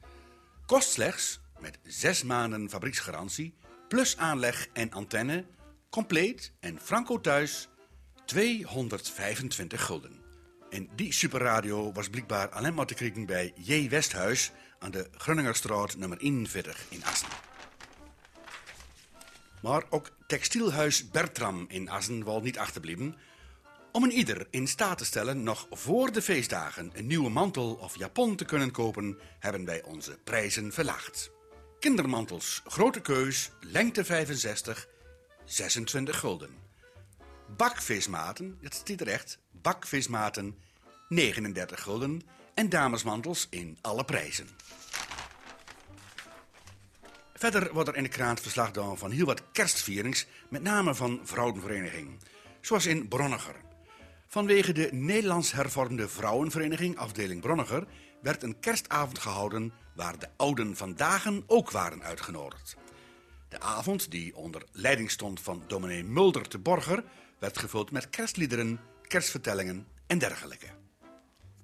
[0.67, 3.55] Kost slechts, met 6 maanden fabrieksgarantie,
[3.89, 5.45] plus aanleg en antenne,
[5.91, 7.69] compleet en franco thuis
[8.25, 10.23] 225 gulden.
[10.71, 13.89] En die superradio was blijkbaar alleen maar te krijgen bij J.
[13.89, 17.29] Westhuis aan de Grunningerstraat nummer 41 in Assen.
[19.63, 23.17] Maar ook textielhuis Bertram in Assen wil niet achterblijven.
[23.93, 27.99] Om een ieder in staat te stellen nog voor de feestdagen een nieuwe mantel of
[27.99, 31.31] japon te kunnen kopen, hebben wij onze prijzen verlaagd.
[31.79, 34.89] Kindermantels, grote keus, lengte 65,
[35.45, 36.63] 26 gulden.
[37.57, 40.59] Bakvismaten, het staat terecht, bakvismaten
[41.09, 42.23] 39 gulden
[42.55, 44.49] en damesmantels in alle prijzen.
[47.35, 51.21] Verder wordt er in de krant verslag gedaan van heel wat kerstvierings, met name van
[51.23, 52.19] vrouwenvereniging.
[52.61, 53.55] Zoals in Bronniger.
[54.27, 57.87] Vanwege de Nederlands hervormde vrouwenvereniging afdeling Bronniger
[58.23, 62.77] werd een kerstavond gehouden waar de ouden vandaag ook waren uitgenodigd.
[63.49, 67.05] De avond, die onder leiding stond van dominee Mulder te Borger,
[67.38, 70.66] werd gevuld met kerstliederen, kerstvertellingen en dergelijke.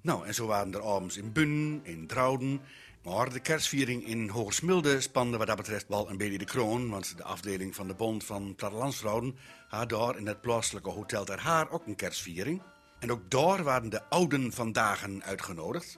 [0.01, 2.61] Nou, en zo waren er avonds in Bun, in Drouden,
[3.03, 7.17] maar de kerstviering in Hogersmilde spande wat dat betreft wel een beetje de kroon, want
[7.17, 11.71] de afdeling van de Bond van Plattelandsvrouwen had daar in het plaatselijke Hotel Ter Haar
[11.71, 12.61] ook een kerstviering.
[12.99, 15.97] En ook daar waren de ouden vandaag uitgenodigd.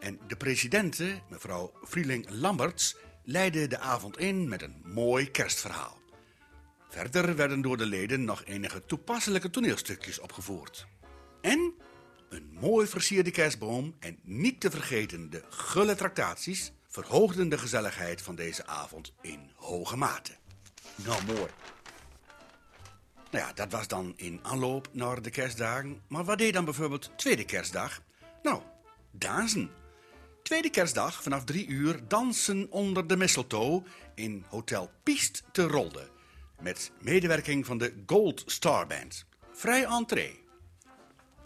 [0.00, 5.99] En de presidente, mevrouw Frieling Lamberts, leidde de avond in met een mooi kerstverhaal.
[6.90, 10.86] Verder werden door de leden nog enige toepasselijke toneelstukjes opgevoerd.
[11.40, 11.74] En
[12.28, 18.34] een mooi versierde kerstboom en niet te vergeten de gulle tractaties verhoogden de gezelligheid van
[18.34, 20.32] deze avond in hoge mate.
[20.94, 21.50] Nou, mooi.
[23.30, 26.00] Nou ja, dat was dan in aanloop naar de kerstdagen.
[26.08, 28.02] Maar wat deed dan bijvoorbeeld tweede kerstdag?
[28.42, 28.62] Nou,
[29.10, 29.70] dansen.
[30.42, 33.82] Tweede kerstdag vanaf drie uur dansen onder de mistletoe
[34.14, 36.18] in Hotel Piest te Rolde.
[36.62, 39.26] Met medewerking van de Gold Star Band.
[39.52, 40.40] Vrij entree.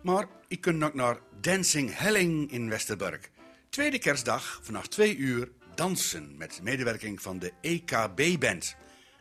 [0.02, 3.20] Maar ik kunt ook naar Dancing Helling in Westerburg.
[3.68, 8.76] Tweede kerstdag vanaf twee uur dansen met medewerking van de EKB-band.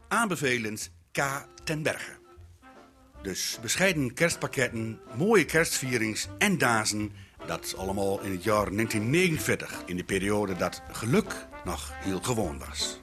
[0.07, 1.21] Aanbevelend K.
[1.63, 2.17] ten Berge.
[3.21, 7.11] Dus bescheiden kerstpakketten, mooie kerstvierings en dazen...
[7.45, 13.02] dat allemaal in het jaar 1949, in de periode dat geluk nog heel gewoon was.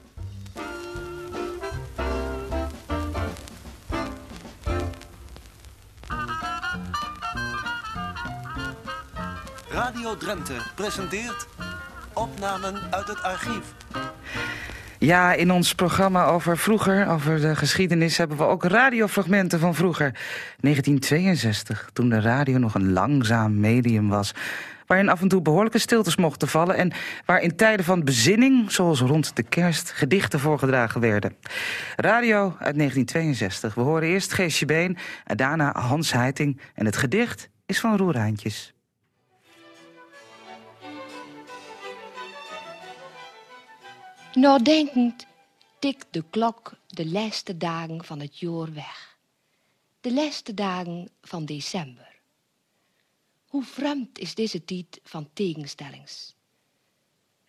[9.91, 11.47] Radio Drenthe presenteert
[12.13, 13.73] opnamen uit het archief.
[14.99, 18.17] Ja, in ons programma over vroeger, over de geschiedenis...
[18.17, 20.11] hebben we ook radiofragmenten van vroeger.
[20.59, 24.33] 1962, toen de radio nog een langzaam medium was...
[24.87, 26.75] waarin af en toe behoorlijke stiltes mochten vallen...
[26.75, 26.91] en
[27.25, 29.91] waar in tijden van bezinning, zoals rond de kerst...
[29.91, 31.35] gedichten voorgedragen werden.
[31.95, 33.73] Radio uit 1962.
[33.73, 36.61] We horen eerst Geesje Been en daarna Hans Heiting...
[36.73, 38.73] en het gedicht is van Roerijntjes.
[44.33, 45.25] Nadenkend
[45.79, 49.17] tikt de klok de laatste dagen van het jaar weg.
[50.01, 52.19] De laatste dagen van december.
[53.47, 56.35] Hoe vreemd is deze tijd van tegenstellings.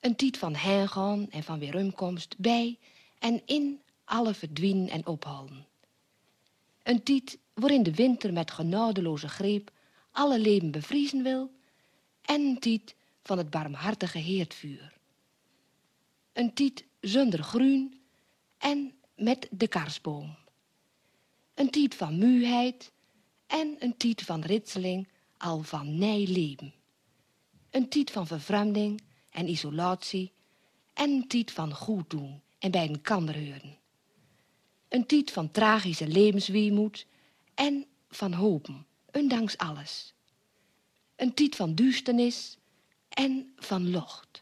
[0.00, 2.78] Een tijd van heengaan en van weerumkomst bij
[3.18, 5.66] en in alle verdwijnen en ophouden.
[6.82, 9.70] Een tijd waarin de winter met genadeloze greep
[10.10, 11.50] alle leven bevriezen wil
[12.22, 15.00] en een tijd van het barmhartige heerdvuur
[16.32, 18.00] een tiet zonder groen
[18.58, 20.36] en met de karsboom.
[21.54, 22.92] Een tiet van muheid
[23.46, 26.74] en een tiet van ritseling al van nijleven.
[27.70, 30.32] Een tiet van vervreemding en isolatie
[30.92, 33.62] en een tiet van goed doen en bij een kander.
[34.88, 37.06] Een tiet van tragische levensweemoed
[37.54, 40.14] en van hopen, ondanks alles.
[41.16, 42.58] Een tiet van duisternis
[43.08, 44.41] en van locht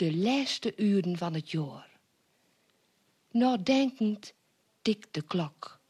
[0.00, 1.98] de laatste uren van het jaar.
[3.30, 4.34] Nadenkend
[4.82, 5.80] tikt de klok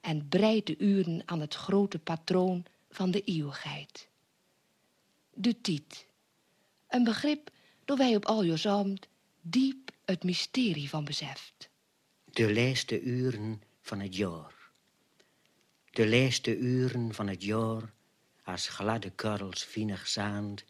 [0.00, 4.08] en breidt de uren aan het grote patroon van de eeuwigheid.
[5.34, 6.06] De tiet,
[6.88, 7.50] een begrip
[7.84, 9.08] door wij op Aljosabend
[9.40, 11.68] diep het mysterie van beseft.
[12.24, 14.70] De laatste uren van het jaar.
[15.90, 17.92] De laatste uren van het jaar,
[18.42, 20.64] als gladde karrels vinig zaand,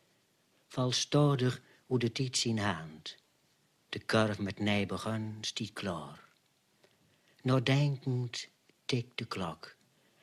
[0.66, 3.16] valstoudig hoe de tijd zien haand.
[3.88, 6.24] De karf met nij begon, stiet klaar.
[7.42, 8.48] Nadenkend
[8.84, 9.76] tikt de klok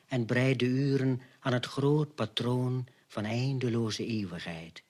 [0.05, 4.83] en breidt de uren aan het groot patroon van eindeloze eeuwigheid.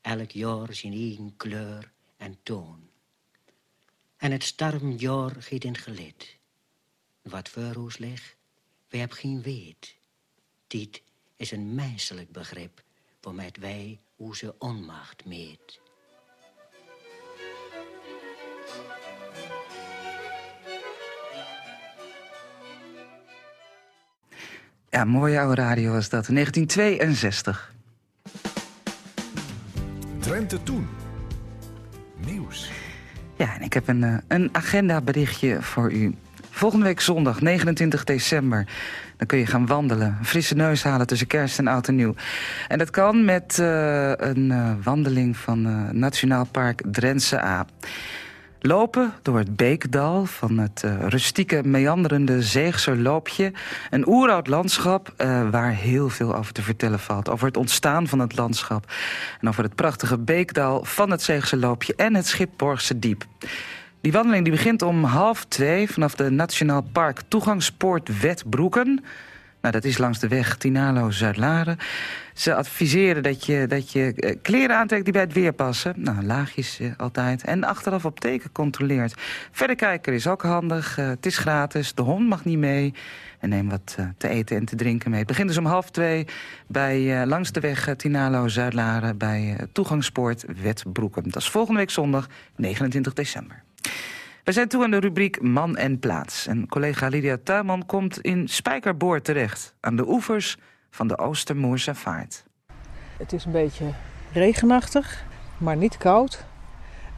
[0.00, 2.88] Elk jaar zijn eigen kleur en toon.
[4.16, 6.36] En het stormjaar gaat in gelid.
[7.22, 8.36] Wat voor ons ligt,
[8.88, 9.96] we hebben geen weet.
[10.66, 11.02] Dit
[11.36, 12.82] is een menselijk begrip,
[13.20, 15.80] waarmee wij onze onmacht meet.
[24.94, 26.26] Ja, mooie oude radio was dat.
[26.26, 27.72] 1962.
[30.18, 30.88] Drenthe Toen.
[32.26, 32.70] Nieuws.
[33.36, 36.14] Ja, en ik heb een, uh, een agendaberichtje voor u.
[36.50, 38.66] Volgende week zondag, 29 december.
[39.16, 40.16] Dan kun je gaan wandelen.
[40.18, 42.14] Een frisse neus halen tussen kerst en oud en nieuw.
[42.68, 47.66] En dat kan met uh, een uh, wandeling van uh, Nationaal Park Drentse A.
[48.66, 53.52] Lopen door het Beekdal van het uh, rustieke, meanderende Zeegse loopje.
[53.90, 57.28] Een oeroud landschap uh, waar heel veel over te vertellen valt.
[57.28, 58.92] Over het ontstaan van het landschap.
[59.40, 63.24] En over het prachtige Beekdal van het Zeegse loopje en het Schipborgse diep.
[64.00, 69.04] Die wandeling die begint om half twee vanaf de Nationaal Park Toegangspoort Wetbroeken.
[69.64, 71.76] Nou, dat is langs de weg Tinalo-Zuidlaren.
[72.34, 75.94] Ze adviseren dat je, dat je kleren aantrekt die bij het weer passen.
[75.96, 77.44] Nou, laagjes eh, altijd.
[77.44, 79.14] En achteraf op teken controleert.
[79.50, 80.98] Verder kijken is ook handig.
[80.98, 81.94] Uh, het is gratis.
[81.94, 82.94] De hond mag niet mee.
[83.38, 85.18] En neem wat te eten en te drinken mee.
[85.18, 86.26] Het begint dus om half twee
[86.66, 89.18] bij, langs de weg Tinalo-Zuidlaren...
[89.18, 91.22] bij toegangspoort Wetbroeken.
[91.22, 93.62] Dat is volgende week zondag, 29 december.
[94.44, 96.46] We zijn toe aan de rubriek Man en Plaats.
[96.46, 99.74] En collega Lydia Tuinman komt in Spijkerboord terecht...
[99.80, 100.56] aan de oevers
[100.90, 102.44] van de Oostermoerse Vaart.
[103.16, 103.84] Het is een beetje
[104.32, 105.24] regenachtig,
[105.58, 106.44] maar niet koud.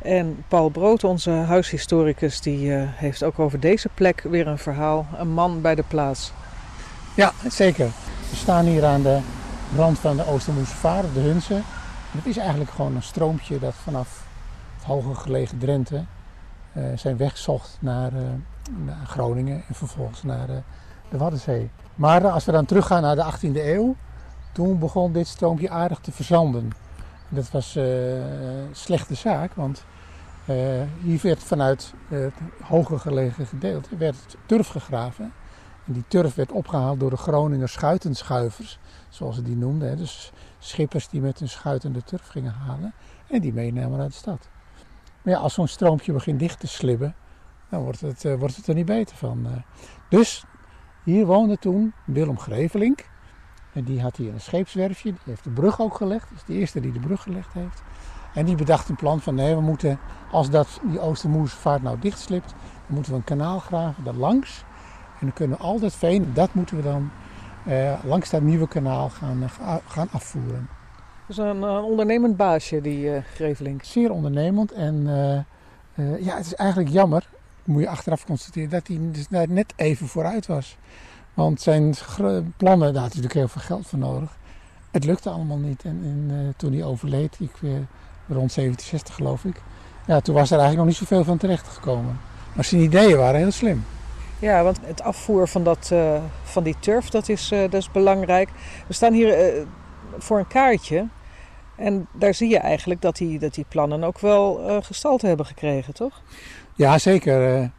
[0.02, 5.06] En Paul Brood, onze huishistoricus, die uh, heeft ook over deze plek weer een verhaal.
[5.16, 6.32] Een man bij de plaats.
[7.16, 7.86] Ja, zeker.
[8.30, 9.20] We staan hier aan de
[9.76, 11.60] rand van de Oostermoerse Vaart, de Hunze.
[12.10, 14.26] Het is eigenlijk gewoon een stroompje dat vanaf
[14.76, 16.04] het hoger gelegen Drenthe
[16.94, 18.20] zijn weg zocht naar, uh,
[18.84, 20.56] naar, Groningen en vervolgens naar uh,
[21.10, 21.70] de Waddenzee.
[21.94, 23.96] Maar als we dan teruggaan naar de 18e eeuw,
[24.52, 26.70] toen begon dit stroompje aardig te verzanden.
[27.28, 29.84] Dat was een slechte zaak, want
[31.02, 35.32] hier werd vanuit het hoger gelegen gedeelte werd turf gegraven.
[35.86, 39.96] En die turf werd opgehaald door de Groninger schuitenschuivers, zoals ze die noemden.
[39.96, 42.92] Dus schippers die met hun schuiten de turf gingen halen
[43.26, 44.48] en die meenamen naar de stad.
[45.26, 47.14] Maar ja, als zo'n stroompje begint dicht te slibben,
[47.68, 49.46] dan wordt het, uh, wordt het er niet beter van.
[49.46, 49.52] Uh,
[50.08, 50.44] dus
[51.04, 53.08] hier woonde toen Willem Grevelink.
[53.72, 55.10] En die had hier een scheepswerfje.
[55.10, 56.28] Die heeft de brug ook gelegd.
[56.28, 57.82] Dat is de eerste die de brug gelegd heeft.
[58.34, 59.98] En die bedacht een plan van nee, we moeten,
[60.30, 62.50] als dat, die Oostermoerse vaart nou dicht slipt,
[62.86, 64.64] dan moeten we een kanaal graven daar langs.
[65.20, 67.10] En dan kunnen al dat veen, dat moeten we dan
[67.68, 69.50] uh, langs dat nieuwe kanaal gaan,
[69.86, 70.68] gaan afvoeren.
[71.26, 73.84] Dus een, een ondernemend baasje, die uh, Grevelink.
[73.84, 74.72] Zeer ondernemend.
[74.72, 75.38] En uh,
[76.06, 77.28] uh, ja, het is eigenlijk jammer,
[77.64, 80.76] moet je achteraf constateren, dat hij dus net even vooruit was.
[81.34, 81.94] Want zijn
[82.56, 84.36] plannen, daar had hij natuurlijk heel veel geld voor nodig.
[84.90, 85.84] Het lukte allemaal niet.
[85.84, 87.52] En, en toen hij overleed, ik,
[88.28, 89.62] rond 1760 geloof ik,
[90.06, 92.20] ja, toen was er eigenlijk nog niet zoveel van terecht gekomen.
[92.52, 93.84] Maar zijn ideeën waren heel slim.
[94.38, 95.92] Ja, want het afvoer van, dat,
[96.42, 98.48] van die turf, dat is, dat is belangrijk.
[98.86, 99.66] We staan hier
[100.18, 101.06] voor een kaartje.
[101.76, 105.46] En daar zie je eigenlijk dat die, dat die plannen ook wel uh, gestalte hebben
[105.46, 106.22] gekregen, toch?
[106.74, 107.54] Ja, zeker.
[107.54, 107.70] Uh, uh,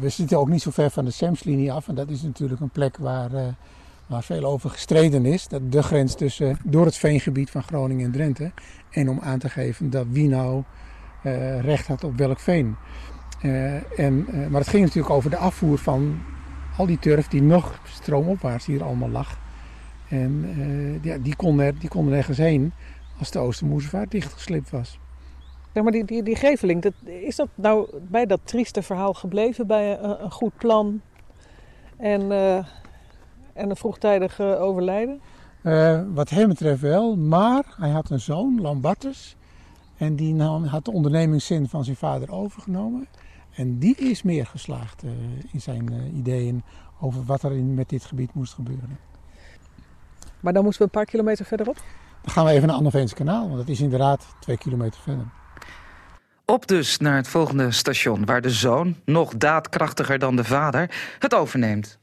[0.00, 1.88] we zitten ook niet zo ver van de Semslinie af.
[1.88, 3.30] En dat is natuurlijk een plek waar,
[4.06, 5.48] waar veel over gestreden is.
[5.48, 8.52] Dat de grens tussen, door het veengebied van Groningen en Drenthe.
[8.90, 10.62] En om aan te geven dat wie nou
[11.60, 12.76] recht had op welk veen.
[13.96, 16.18] en, maar het ging natuurlijk over de afvoer van
[16.76, 19.38] al die turf die nog stroomopwaarts hier allemaal lag.
[20.08, 22.72] En die, kon er, die kon er ergens heen
[23.18, 24.98] als de Oostermoersevaart dichtgeslipt was.
[25.72, 29.66] Ja, maar die, die, die Geveling, dat, is dat nou bij dat trieste verhaal gebleven?
[29.66, 31.00] Bij een, een goed plan
[31.96, 32.56] en, uh,
[33.52, 35.20] en een vroegtijdig uh, overlijden?
[35.62, 39.36] Uh, wat hem betreft wel, maar hij had een zoon, Lambertus.
[39.96, 43.06] En die nam, had de ondernemingszin van zijn vader overgenomen.
[43.54, 45.02] En die is meer geslaagd
[45.52, 46.62] in zijn ideeën
[47.00, 48.98] over wat er in, met dit gebied moest gebeuren.
[50.40, 51.76] Maar dan moesten we een paar kilometer verderop?
[52.26, 55.24] Dan gaan we even naar Anneveense kanaal, want dat is inderdaad twee kilometer verder.
[56.44, 61.34] Op dus naar het volgende station, waar de zoon, nog daadkrachtiger dan de vader, het
[61.34, 61.98] overneemt.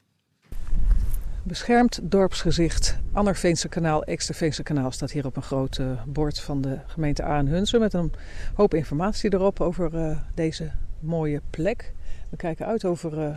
[1.44, 6.80] Beschermd dorpsgezicht Annerveense kanaal, Eksterveense kanaal staat hier op een groot uh, bord van de
[6.88, 8.14] gemeente Aanhunsen met een
[8.54, 11.94] hoop informatie erop over uh, deze mooie plek.
[12.30, 13.36] We kijken uit over uh,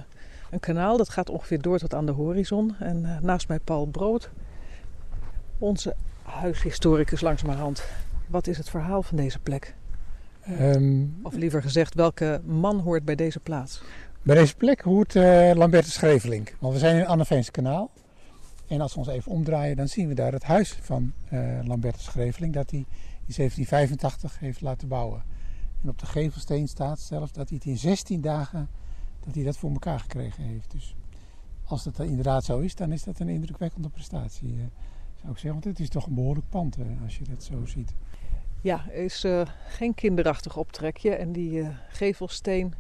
[0.51, 2.75] een kanaal dat gaat ongeveer door tot aan de horizon.
[2.79, 4.31] En naast mij Paul Brood,
[5.59, 5.96] onze
[6.27, 7.85] huishistoricus langzamerhand.
[8.27, 9.75] Wat is het verhaal van deze plek?
[10.61, 13.83] Um, of liever gezegd, welke man hoort bij deze plaats?
[14.23, 16.57] Bij deze plek hoort uh, Lambertus Schrevelink.
[16.59, 17.91] Want we zijn in Anneveense kanaal.
[18.69, 22.05] En als we ons even omdraaien, dan zien we daar het huis van uh, Lambertus
[22.05, 22.55] Schrevelink.
[22.55, 22.87] Dat hij in
[23.37, 25.23] 1785 heeft laten bouwen.
[25.83, 28.69] En op de gevelsteen staat zelfs dat hij het in 16 dagen
[29.25, 30.71] dat hij dat voor elkaar gekregen heeft.
[30.71, 30.95] Dus
[31.65, 34.59] als dat inderdaad zo is, dan is dat een indrukwekkende prestatie.
[35.27, 35.62] Zou ik zeggen.
[35.62, 37.95] Want het is toch een behoorlijk pand als je dat zo ziet.
[38.61, 41.15] Ja, er is uh, geen kinderachtig optrekje.
[41.15, 42.75] En die uh, gevelsteen,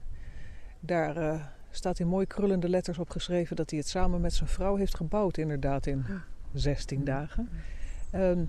[0.80, 4.76] daar uh, staat in mooi krullende letters opgeschreven dat hij het samen met zijn vrouw
[4.76, 6.04] heeft gebouwd, inderdaad, in
[6.52, 7.48] 16 dagen.
[8.10, 8.44] Ehm,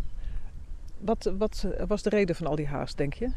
[1.00, 3.26] wat, wat was de reden van al die haast, denk je?
[3.26, 3.34] Uh,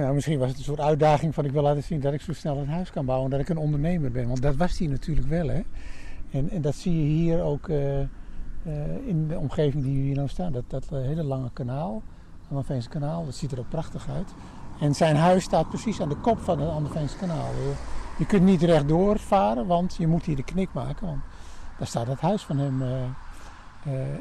[0.00, 2.32] nou, misschien was het een soort uitdaging van ik wil laten zien dat ik zo
[2.32, 3.30] snel een huis kan bouwen.
[3.30, 4.26] Dat ik een ondernemer ben.
[4.28, 5.48] Want dat was hij natuurlijk wel.
[5.48, 5.60] Hè?
[6.30, 7.68] En, en dat zie je hier ook
[9.04, 10.52] in de omgeving die hier nou staan.
[10.52, 12.02] Dat, dat hele lange kanaal,
[12.48, 14.28] Anderveense kanaal, dat ziet er ook prachtig uit.
[14.80, 17.50] En zijn huis staat precies aan de kop van het Anderveense kanaal.
[18.18, 21.06] Je kunt niet rechtdoor varen, want je moet hier de knik maken.
[21.06, 21.20] Want
[21.78, 22.82] daar staat het huis van hem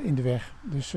[0.03, 0.53] in de weg.
[0.61, 0.95] Dus...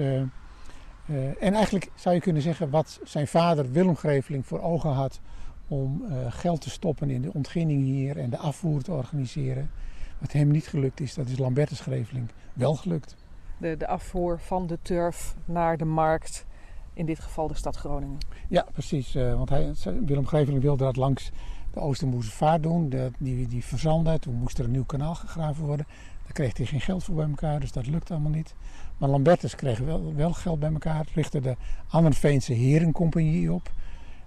[1.40, 5.20] En eigenlijk zou je kunnen zeggen wat zijn vader Willem Greveling voor ogen had
[5.68, 9.70] om geld te stoppen in de ontginning hier en de afvoer te organiseren.
[10.18, 13.16] Wat hem niet gelukt is, dat is Lambertus Greveling wel gelukt.
[13.64, 16.46] De, de afvoer van de turf naar de markt,
[16.92, 18.18] in dit geval de stad Groningen.
[18.48, 19.16] Ja, precies.
[19.16, 19.72] Uh, want hij,
[20.04, 21.30] Willem Greveling wilde dat langs
[21.72, 22.92] de Oostermoezenvaart doen.
[23.18, 25.86] Die, die verzandde, toen moest er een nieuw kanaal gegraven worden.
[26.22, 28.54] Daar kreeg hij geen geld voor bij elkaar, dus dat lukte allemaal niet.
[28.98, 31.56] Maar Lambertus kreeg wel, wel geld bij elkaar, richtte de
[31.88, 33.70] Ammerveense Herencompagnie op.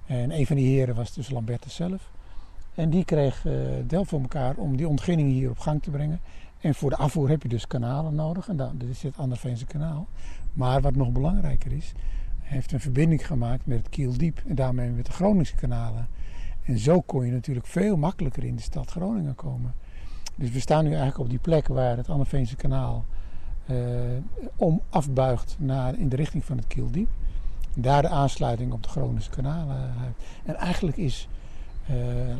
[0.05, 2.11] En een van die heren was dus Lambertus zelf.
[2.75, 3.53] En die kreeg uh,
[3.87, 6.21] del voor elkaar om die ontginning hier op gang te brengen.
[6.59, 8.47] En voor de afvoer heb je dus kanalen nodig.
[8.47, 10.07] En dat is het Anderveense kanaal.
[10.53, 11.93] Maar wat nog belangrijker is,
[12.39, 16.07] heeft een verbinding gemaakt met het Kieldiep en daarmee met de Groningse kanalen.
[16.63, 19.73] En zo kon je natuurlijk veel makkelijker in de stad Groningen komen.
[20.35, 23.05] Dus we staan nu eigenlijk op die plek waar het Anderveense kanaal
[23.71, 23.77] uh,
[24.55, 27.09] om afbuigt naar, in de richting van het Kieldiep.
[27.75, 29.93] Daar de aansluiting op de Groningse kanalen.
[30.45, 31.27] En eigenlijk is
[31.91, 31.97] uh,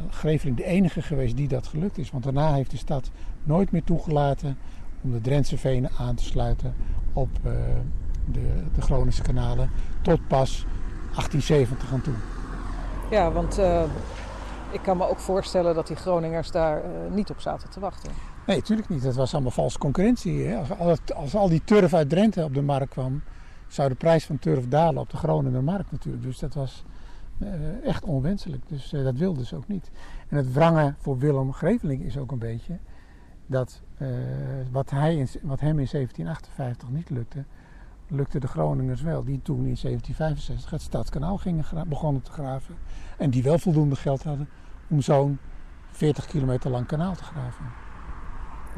[0.10, 2.12] Greveling de enige geweest die dat gelukt is.
[2.12, 3.12] Want daarna heeft de stad
[3.44, 4.58] nooit meer toegelaten
[5.02, 6.74] om de Drentse venen aan te sluiten
[7.14, 7.52] op uh,
[8.26, 9.70] de, de Groningse kanalen.
[10.02, 10.66] Tot pas
[11.14, 12.14] 1870 aan toe.
[13.12, 13.84] Ja, want uh,
[14.72, 16.82] ik kan me ook voorstellen dat die Groningers daar
[17.12, 18.12] niet op zaten te wachten.
[18.48, 19.04] Nee, natuurlijk niet.
[19.04, 20.46] Dat was allemaal valse concurrentie.
[20.46, 20.76] Hè?
[20.78, 23.22] Als, als, al die turf uit Drenthe op de markt kwam,
[23.68, 26.24] zou de prijs van turf dalen op de Groninger markt natuurlijk.
[26.24, 26.84] Dus dat was
[27.84, 28.68] echt onwenselijk.
[28.68, 29.92] Dus uh, dat wilden ze ook niet.
[30.28, 32.78] En het wrangen voor Willem Greveling is ook een beetje
[33.46, 34.08] dat uh,
[34.72, 37.44] wat, hij in, wat hem in 1758 niet lukte,
[38.08, 39.24] lukte de Groningers wel.
[39.24, 42.76] Die toen in 1765 het Stadskanaal gingen begonnen te graven.
[43.18, 44.50] En die wel voldoende geld hadden
[44.90, 45.40] om zo'n
[45.92, 47.66] 40 kilometer lang kanaal te graven.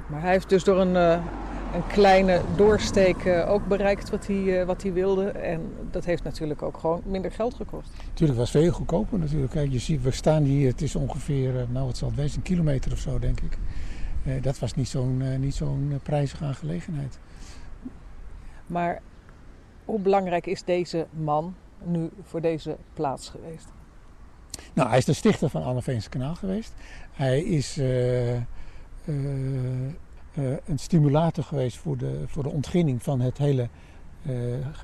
[0.07, 1.25] Maar hij heeft dus door een, uh,
[1.73, 5.29] een kleine doorsteek uh, ook bereikt wat hij, uh, wat hij wilde.
[5.29, 7.89] En dat heeft natuurlijk ook gewoon minder geld gekost.
[7.97, 9.51] Natuurlijk, het was veel goedkoper natuurlijk.
[9.51, 12.43] Kijk, je ziet, we staan hier, het is ongeveer, nou wat zal het wezen, een
[12.43, 13.57] kilometer of zo denk ik.
[14.43, 17.19] dat was niet zo'n niet zo'n prijzige aangelegenheid.
[18.67, 19.01] Maar
[19.85, 23.67] hoe belangrijk is deze man nu voor deze plaats geweest?
[24.73, 26.73] Nou, hij is de stichter van Anneveense Kanaal geweest.
[27.11, 27.87] Hij is uh,
[30.65, 33.69] een stimulator geweest voor de, voor de ontginning van het hele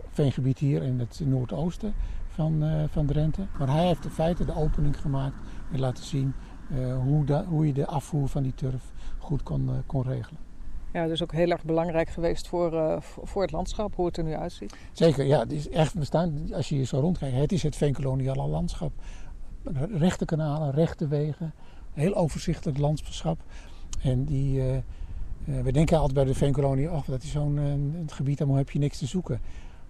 [0.10, 1.94] veengebied hier in het noordoosten
[2.28, 3.48] van, van Drenthe.
[3.60, 5.36] Maar hij heeft in feite de opening gemaakt
[5.72, 6.34] en laten zien
[7.04, 10.40] hoe, hoe je de afvoer van die turf goed kon, kon regelen.
[10.96, 14.24] Ja, dus ook heel erg belangrijk geweest voor, uh, voor het landschap, hoe het er
[14.24, 14.76] nu uitziet.
[14.92, 15.40] Zeker, ja.
[15.40, 18.92] Het is echt bestaan, als je hier zo rondkijkt, het is het veenkoloniale landschap.
[19.92, 21.54] Rechte kanalen, rechte wegen,
[21.94, 23.44] heel overzichtelijk landschap.
[24.06, 24.82] En die, uh, uh,
[25.62, 28.80] we denken altijd bij de veenkolonie, oh, dat is zo'n uh, gebied, daar heb je
[28.80, 29.42] niks te zoeken.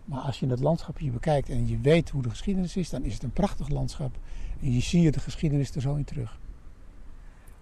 [0.06, 3.04] Maar als je het landschap hier bekijkt en je weet hoe de geschiedenis is, dan
[3.04, 4.18] is het een prachtig landschap.
[4.62, 6.40] En je ziet de geschiedenis er zo in terug.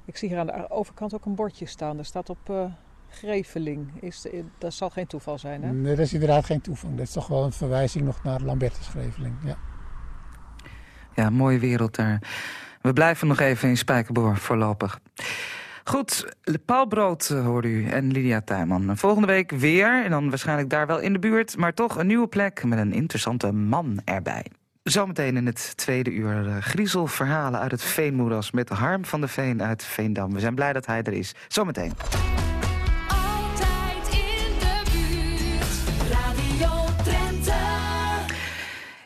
[0.06, 1.98] Ik zie hier aan de overkant ook een bordje staan.
[1.98, 2.72] Er staat op
[3.10, 4.02] Greveling.
[4.02, 5.72] Is, dat zal geen toeval zijn, hè?
[5.72, 6.89] Nee, dat is inderdaad geen toeval.
[6.89, 9.58] Dat is toch wel een verwijzing nog naar Lambertus Greveling, ja.
[11.16, 12.22] Ja, mooie wereld daar.
[12.82, 15.00] We blijven nog even in Spijkerboor voorlopig.
[15.84, 18.98] Goed, Paul Brood uh, hoorde u en Lydia Tuinman.
[18.98, 21.58] Volgende week weer, en dan waarschijnlijk daar wel in de buurt...
[21.58, 24.46] maar toch een nieuwe plek met een interessante man erbij.
[24.84, 28.52] Zometeen in het tweede uur uh, griezelverhalen uit het Veenmoeras...
[28.52, 30.34] met Harm van de Veen uit Veendam.
[30.34, 31.36] We zijn blij dat hij er is.
[31.48, 31.93] Zometeen.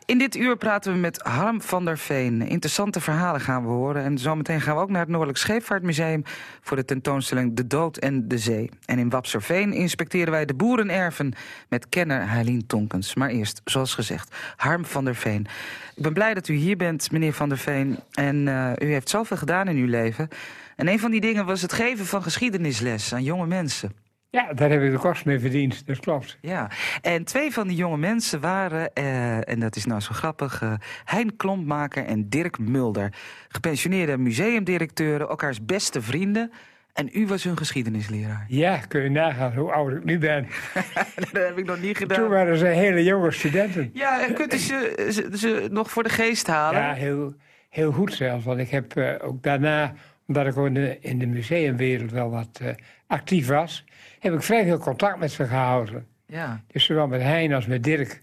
[0.07, 2.41] In dit uur praten we met Harm van der Veen.
[2.41, 4.03] Interessante verhalen gaan we horen.
[4.03, 6.23] En zometeen gaan we ook naar het Noordelijk Scheepvaartmuseum...
[6.61, 8.69] voor de tentoonstelling De Dood en de Zee.
[8.85, 11.33] En in Wapserveen inspecteren wij de boerenerven...
[11.69, 13.15] met kenner Heilien Tonkens.
[13.15, 15.47] Maar eerst, zoals gezegd, Harm van der Veen.
[15.95, 17.99] Ik ben blij dat u hier bent, meneer van der Veen.
[18.11, 20.27] En uh, u heeft zoveel gedaan in uw leven.
[20.75, 24.06] En een van die dingen was het geven van geschiedenisles aan jonge mensen.
[24.29, 26.37] Ja, daar heb ik de kost mee verdiend, dat klopt.
[26.41, 26.71] Ja,
[27.01, 30.61] en twee van die jonge mensen waren, eh, en dat is nou zo grappig...
[30.61, 30.73] Uh,
[31.05, 33.13] Hein Klompmaker en Dirk Mulder.
[33.47, 36.51] Gepensioneerde museumdirecteuren, elkaars beste vrienden...
[36.97, 38.45] En u was hun geschiedenisleraar.
[38.47, 40.47] Ja, kun je nagaan hoe oud ik nu ben.
[41.31, 42.17] dat heb ik nog niet gedaan.
[42.17, 43.89] Toen waren ze hele jonge studenten.
[43.93, 46.81] Ja, en kunt u ze, ze, ze, nog voor de geest halen?
[46.81, 47.33] Ja, heel,
[47.69, 48.45] heel goed zelfs.
[48.45, 49.93] Want ik heb uh, ook daarna,
[50.27, 52.69] omdat ik in de, in de museumwereld wel wat uh,
[53.07, 53.85] actief was...
[54.19, 56.07] heb ik vrij veel contact met ze gehouden.
[56.25, 56.63] Ja.
[56.67, 58.21] Dus zowel met Hein als met Dirk.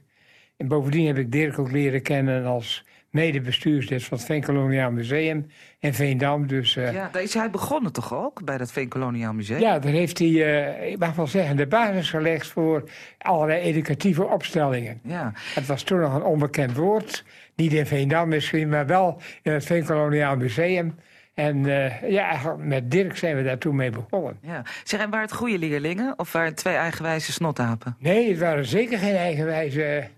[0.57, 5.47] En bovendien heb ik Dirk ook leren kennen als mede-bestuurslid van het Veenkoloniaal Museum
[5.79, 6.47] in Veendam.
[6.47, 9.61] Dus, uh, ja, daar is hij begonnen toch ook, bij dat Veenkoloniaal Museum?
[9.61, 14.25] Ja, daar heeft hij, uh, ik mag wel zeggen, de basis gelegd voor allerlei educatieve
[14.25, 15.01] opstellingen.
[15.03, 15.33] Ja.
[15.55, 17.25] Het was toen nog een onbekend woord.
[17.57, 20.95] Niet in Veendam misschien, maar wel in het Veenkoloniaal Museum.
[21.35, 24.39] En uh, ja, met Dirk zijn we daar toen mee begonnen.
[24.43, 24.63] Ja.
[24.85, 27.97] Zeg, en waren het goede leerlingen of waren het twee eigenwijze snotapen?
[27.99, 30.09] Nee, het waren zeker geen eigenwijze...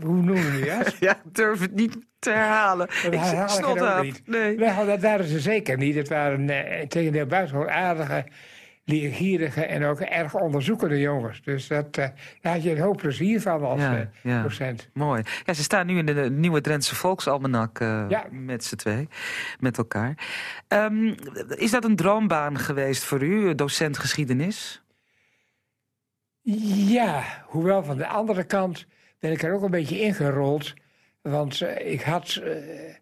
[0.00, 0.96] Hoe noemen we dat?
[1.08, 2.86] ja, ik durf het niet te herhalen.
[3.02, 4.22] Dat ik herhalen niet.
[4.26, 4.56] Nee.
[4.58, 5.94] Nou, dat waren ze zeker niet.
[5.94, 8.24] Het waren uh, tegendeel buitengewoon aardige,
[8.84, 11.42] leergierige en ook erg onderzoekende jongens.
[11.42, 12.06] Dus dat, uh,
[12.40, 14.42] daar had je een hoop plezier van als ja, uh, ja.
[14.42, 14.88] docent.
[14.92, 15.22] Mooi.
[15.44, 18.26] Ja, ze staan nu in de nieuwe Drentse Volksalmanak ja.
[18.30, 19.08] met z'n twee,
[19.58, 20.14] met elkaar.
[20.68, 21.14] Um,
[21.48, 24.82] is dat een droombaan geweest voor u, docent geschiedenis?
[26.86, 28.86] Ja, hoewel van de andere kant
[29.18, 30.74] ben ik er ook een beetje ingerold.
[31.22, 32.94] Want uh, ik had, uh, uh,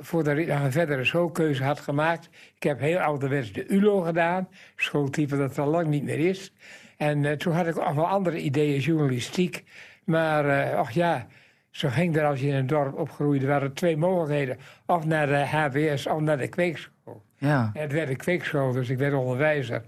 [0.00, 2.28] voordat ik nog een verdere schoolkeuze had gemaakt...
[2.54, 6.52] ik heb heel ouderwets de ULO gedaan, schooltype dat al lang niet meer is.
[6.96, 9.64] En toen had ik ook wel andere ideeën, journalistiek.
[10.04, 11.26] Maar, ach ja,
[11.70, 13.46] zo ging er als je in een dorp opgroeide...
[13.46, 17.22] waren er twee mogelijkheden, of naar de HBS of naar de kweekschool.
[17.36, 17.70] Ja.
[17.74, 19.82] En het werd een kweekschool, dus ik werd onderwijzer.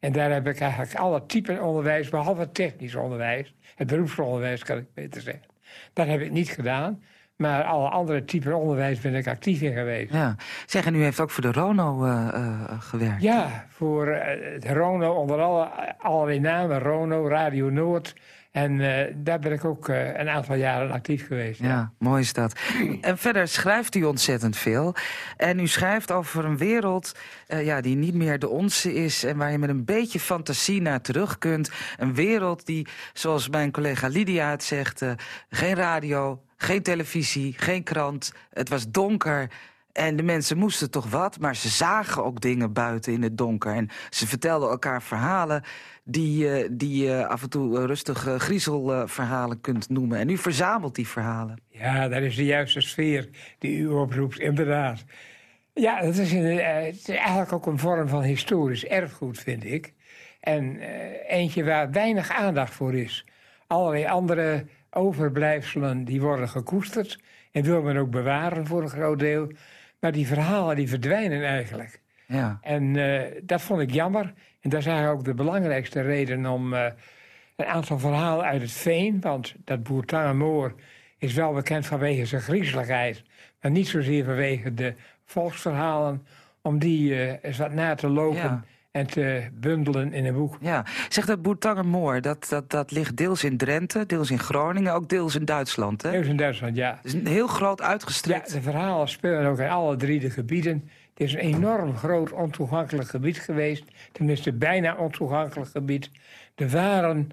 [0.00, 3.54] En daar heb ik eigenlijk alle typen onderwijs, behalve technisch onderwijs...
[3.74, 5.46] het beroepsonderwijs, kan ik beter zeggen.
[5.92, 7.02] Dat heb ik niet gedaan.
[7.38, 10.12] Maar alle andere typen onderwijs ben ik actief in geweest.
[10.12, 10.36] Ja.
[10.66, 13.22] Zeg, en u heeft ook voor de RONO uh, uh, gewerkt?
[13.22, 14.18] Ja, voor uh,
[14.54, 15.68] het RONO, onder alle,
[15.98, 16.78] allerlei namen.
[16.78, 18.14] RONO, Radio Noord.
[18.50, 18.78] En
[19.16, 21.60] daar ben ik ook een aantal jaren actief geweest.
[21.60, 22.58] Ja, ja, mooi is dat.
[23.00, 24.94] en verder schrijft u ontzettend veel.
[25.36, 29.24] En u schrijft over een wereld ja, die niet meer de onze is...
[29.24, 31.70] en waar je met een beetje fantasie naar terug kunt.
[31.96, 35.04] Een wereld die, zoals mijn collega Lydia het zegt...
[35.48, 38.32] geen radio, geen televisie, geen krant.
[38.50, 39.50] Het was donker
[39.92, 43.74] en de mensen moesten toch wat, maar ze zagen ook dingen buiten in het donker.
[43.74, 45.62] En ze vertelden elkaar verhalen
[46.04, 50.18] die, uh, die je af en toe rustige griezelverhalen kunt noemen.
[50.18, 51.60] En u verzamelt die verhalen.
[51.68, 53.28] Ja, dat is de juiste sfeer
[53.58, 55.04] die u oproept, inderdaad.
[55.74, 59.92] Ja, dat is, uh, het is eigenlijk ook een vorm van historisch erfgoed, vind ik.
[60.40, 60.78] En
[61.26, 63.26] eentje waar weinig aandacht voor is.
[63.66, 67.18] Allerlei andere overblijfselen die worden gekoesterd
[67.52, 69.52] en wil men ook bewaren voor een groot deel.
[70.00, 72.00] Maar die verhalen die verdwijnen eigenlijk.
[72.26, 72.58] Ja.
[72.60, 74.34] En uh, dat vond ik jammer.
[74.60, 76.86] En dat is eigenlijk ook de belangrijkste reden om uh,
[77.56, 79.20] een aantal verhalen uit het veen...
[79.20, 80.74] want dat Boertangenmoor
[81.18, 83.22] is wel bekend vanwege zijn griezeligheid...
[83.60, 86.26] maar niet zozeer vanwege de volksverhalen...
[86.62, 88.40] om die uh, eens wat na te lopen...
[88.40, 90.56] Ja en te bundelen in een boek.
[90.60, 95.08] Ja, zeg dat Boertangermoor, dat, dat, dat ligt deels in Drenthe, deels in Groningen, ook
[95.08, 96.10] deels in Duitsland, hè?
[96.10, 96.94] Deels in Duitsland, ja.
[96.96, 98.48] Het is een heel groot uitgestrekt...
[98.48, 100.88] Ja, de verhalen spelen ook in alle drie de gebieden.
[101.14, 103.84] Het is een enorm groot ontoegankelijk gebied geweest.
[104.12, 106.10] Tenminste, bijna ontoegankelijk gebied.
[106.54, 107.30] Er waren,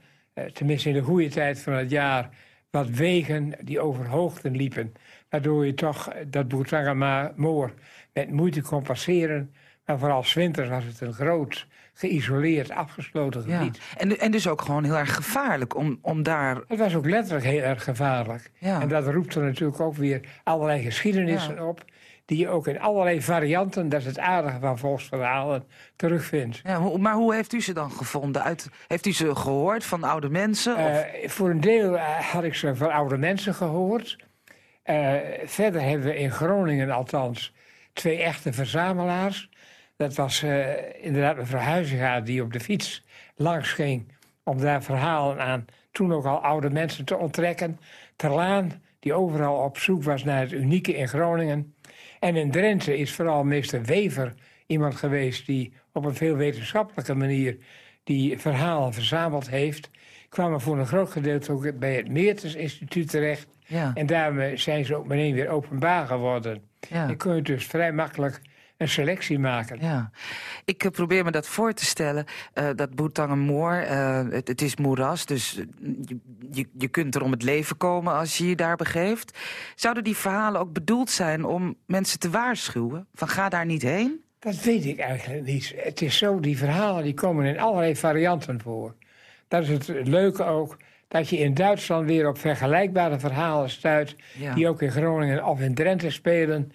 [0.53, 2.29] tenminste in de goede tijd van het jaar...
[2.69, 4.93] wat wegen die over hoogten liepen.
[5.29, 7.73] Waardoor je toch dat Boertangermoor
[8.13, 9.53] met moeite kon passeren...
[9.85, 13.77] Maar vooral winters was het een groot, geïsoleerd, afgesloten gebied.
[13.77, 13.97] Ja.
[13.97, 16.61] En, en dus ook gewoon heel erg gevaarlijk om, om daar...
[16.67, 18.51] Het was ook letterlijk heel erg gevaarlijk.
[18.57, 18.81] Ja.
[18.81, 21.65] En dat roept er natuurlijk ook weer allerlei geschiedenissen ja.
[21.65, 21.83] op...
[22.25, 25.63] die je ook in allerlei varianten, dat is het aardige van volksverhalen,
[25.95, 26.61] terugvindt.
[26.63, 28.43] Ja, maar hoe heeft u ze dan gevonden?
[28.43, 30.79] Uit, heeft u ze gehoord van oude mensen?
[30.79, 34.17] Uh, voor een deel uh, had ik ze van oude mensen gehoord.
[34.85, 35.13] Uh,
[35.45, 37.53] verder hebben we in Groningen althans
[37.93, 39.49] twee echte verzamelaars...
[39.97, 40.67] Dat was uh,
[41.01, 43.03] inderdaad mevrouw Huizinga die op de fiets
[43.35, 44.13] langs ging...
[44.43, 47.79] om daar verhalen aan toen ook al oude mensen te onttrekken.
[48.15, 51.75] Terlaan, die overal op zoek was naar het unieke in Groningen.
[52.19, 54.33] En in Drenthe is vooral meester Wever
[54.67, 55.45] iemand geweest...
[55.45, 57.57] die op een veel wetenschappelijke manier
[58.03, 59.89] die verhalen verzameld heeft.
[60.29, 63.47] Kwamen voor een groot gedeelte ook bij het Meertens Instituut terecht.
[63.65, 63.91] Ja.
[63.93, 66.61] En daarmee zijn ze ook meteen weer openbaar geworden.
[66.89, 67.07] Ja.
[67.07, 68.41] Je kunt dus vrij makkelijk
[68.77, 69.77] een selectie maken.
[69.81, 70.11] Ja,
[70.65, 72.25] ik eh, probeer me dat voor te stellen.
[72.53, 75.51] Uh, dat Boetangenmoor, uh, het, het, is moeras, dus
[76.01, 76.17] je,
[76.51, 79.37] je, je, kunt er om het leven komen als je je daar begeeft.
[79.75, 83.07] Zouden die verhalen ook bedoeld zijn om mensen te waarschuwen?
[83.13, 84.23] Van ga daar niet heen?
[84.39, 85.73] Dat weet ik eigenlijk niet.
[85.75, 88.95] Het is zo, die verhalen die komen in allerlei varianten voor.
[89.47, 94.15] Dat is het leuke ook, dat je in Duitsland weer op vergelijkbare verhalen stuit...
[94.37, 94.53] Ja.
[94.53, 96.71] die ook in Groningen of in Drenthe spelen...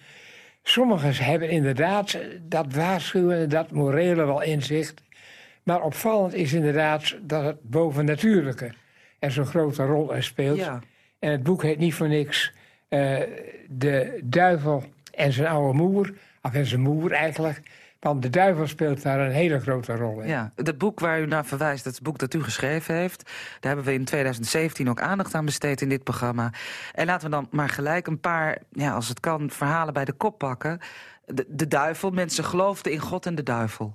[0.63, 5.01] Sommigen hebben inderdaad dat waarschuwen, dat morele wel inzicht.
[5.63, 8.73] Maar opvallend is inderdaad dat het bovennatuurlijke
[9.19, 10.57] er zo'n grote rol in speelt.
[10.57, 10.79] Ja.
[11.19, 12.51] En het boek heet niet voor niks
[12.89, 13.19] uh,
[13.67, 14.83] De duivel
[15.13, 16.13] en zijn oude moer.
[16.41, 17.61] Of en zijn moer eigenlijk.
[18.01, 20.27] Want de duivel speelt daar een hele grote rol in.
[20.27, 23.23] Ja, het boek waar u naar verwijst, dat het boek dat u geschreven heeft...
[23.59, 26.53] daar hebben we in 2017 ook aandacht aan besteed in dit programma.
[26.93, 30.13] En laten we dan maar gelijk een paar, ja, als het kan, verhalen bij de
[30.13, 30.79] kop pakken.
[31.25, 33.93] De, de duivel, mensen geloofden in God en de duivel.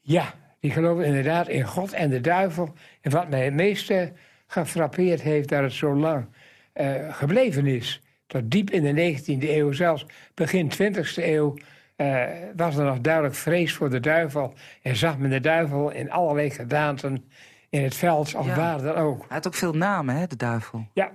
[0.00, 2.74] Ja, die geloven inderdaad in God en de duivel.
[3.00, 4.12] En wat mij het meeste
[4.46, 6.26] gefrappeerd heeft, dat het zo lang
[6.74, 8.02] uh, gebleven is...
[8.26, 11.54] tot diep in de 19e eeuw, zelfs begin 20e eeuw
[11.98, 12.24] uh,
[12.56, 14.54] was er nog duidelijk vrees voor de duivel.
[14.82, 17.24] En zag men de duivel in allerlei gedaanten
[17.70, 18.56] in het veld, of ja.
[18.56, 19.18] waar dan ook.
[19.18, 20.86] Hij had ook veel namen, hè, de duivel.
[20.92, 21.10] Ja.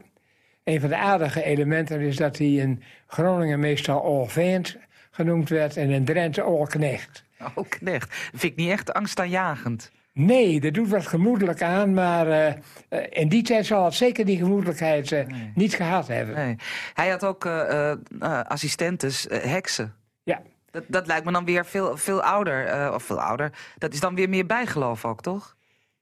[0.63, 4.77] Een van de aardige elementen is dat hij in Groningen meestal Olveent
[5.11, 5.77] genoemd werd...
[5.77, 7.25] en in Drenthe Olknecht.
[7.55, 8.13] Olknecht.
[8.13, 9.91] Vind ik niet echt angstaanjagend.
[10.13, 14.37] Nee, dat doet wat gemoedelijk aan, maar uh, in die tijd zal het zeker die
[14.37, 15.51] gemoedelijkheid uh, nee.
[15.55, 16.35] niet gehad hebben.
[16.35, 16.55] Nee.
[16.93, 17.45] Hij had ook
[18.47, 19.93] assistentes, heksen.
[20.73, 23.51] Dat, dat lijkt me dan weer veel, veel ouder, uh, of veel ouder.
[23.77, 25.55] Dat is dan weer meer bijgeloof ook, toch?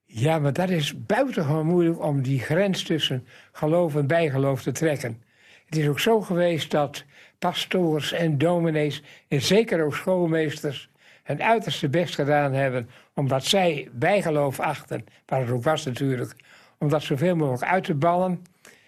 [0.05, 5.24] Ja, maar dat is buitengewoon moeilijk om die grens tussen geloof en bijgeloof te trekken.
[5.65, 7.03] Het is ook zo geweest dat
[7.39, 10.89] pastoors en dominees, en zeker ook schoolmeesters,
[11.24, 16.36] het uiterste best gedaan hebben omdat zij bijgeloof achten, waar het ook was natuurlijk,
[16.78, 18.43] om dat zoveel mogelijk uit te ballen.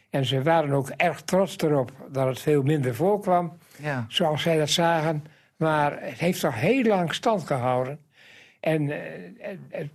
[0.09, 4.05] En ze waren ook erg trots erop dat het veel minder voorkwam, ja.
[4.07, 5.23] zoals zij dat zagen.
[5.55, 7.99] Maar het heeft toch heel lang stand gehouden.
[8.59, 8.97] En uh,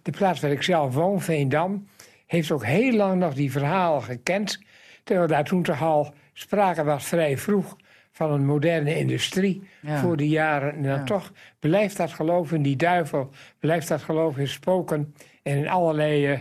[0.03, 1.89] de plaats waar ik zelf woon, Veendam,
[2.27, 4.63] heeft ook heel lang nog die verhalen gekend.
[5.05, 7.77] Terwijl daar toen toch al sprake was vrij vroeg
[8.11, 9.99] van een moderne industrie ja.
[9.99, 10.75] voor die jaren.
[10.75, 11.05] En dan ja.
[11.05, 16.33] toch blijft dat geloof in die duivel, blijft dat geloof in spoken en in allerlei
[16.33, 16.39] uh,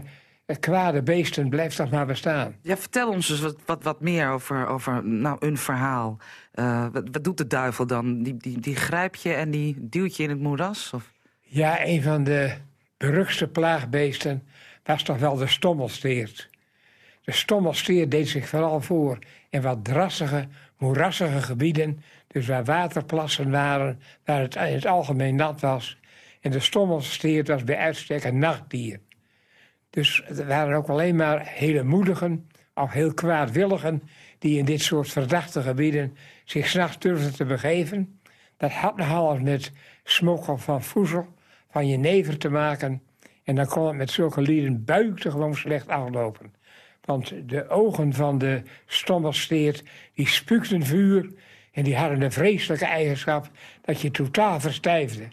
[0.55, 2.55] kwade beesten blijft dat maar bestaan.
[2.61, 6.17] Ja, vertel ons eens wat, wat, wat meer over, over nou, een verhaal.
[6.53, 8.23] Uh, wat, wat, doet de duivel dan?
[8.23, 10.91] Die, die, die grijp je en die duwt je in het moeras?
[10.93, 11.11] Of?
[11.41, 12.53] Ja, een van de
[12.97, 14.47] beruchtste plaagbeesten
[14.83, 16.49] was toch wel de stommelsteert.
[17.21, 19.19] De stommelsteert deed zich vooral voor
[19.49, 22.03] in wat drassige, moerassige gebieden...
[22.27, 25.97] dus waar waterplassen waren, waar het in het algemeen nat was.
[26.41, 28.99] En de stommelsteert was bij uitstek een nachtdier.
[29.89, 34.03] Dus er waren ook alleen maar hele moedigen of heel kwaadwilligen...
[34.39, 38.19] die in dit soort verdachte gebieden zich s'nachts durfden te begeven.
[38.57, 39.71] Dat had nogal eens met
[40.03, 41.27] smokkel van voedsel,
[41.69, 43.01] van jenever te maken.
[43.43, 46.53] En dan kon het met zulke lieden buitengewoon slecht aflopen.
[47.05, 49.83] Want de ogen van de stommelsteert,
[50.13, 51.33] die spuukten vuur...
[51.71, 53.49] en die hadden de vreselijke eigenschap
[53.81, 55.27] dat je totaal verstijfde.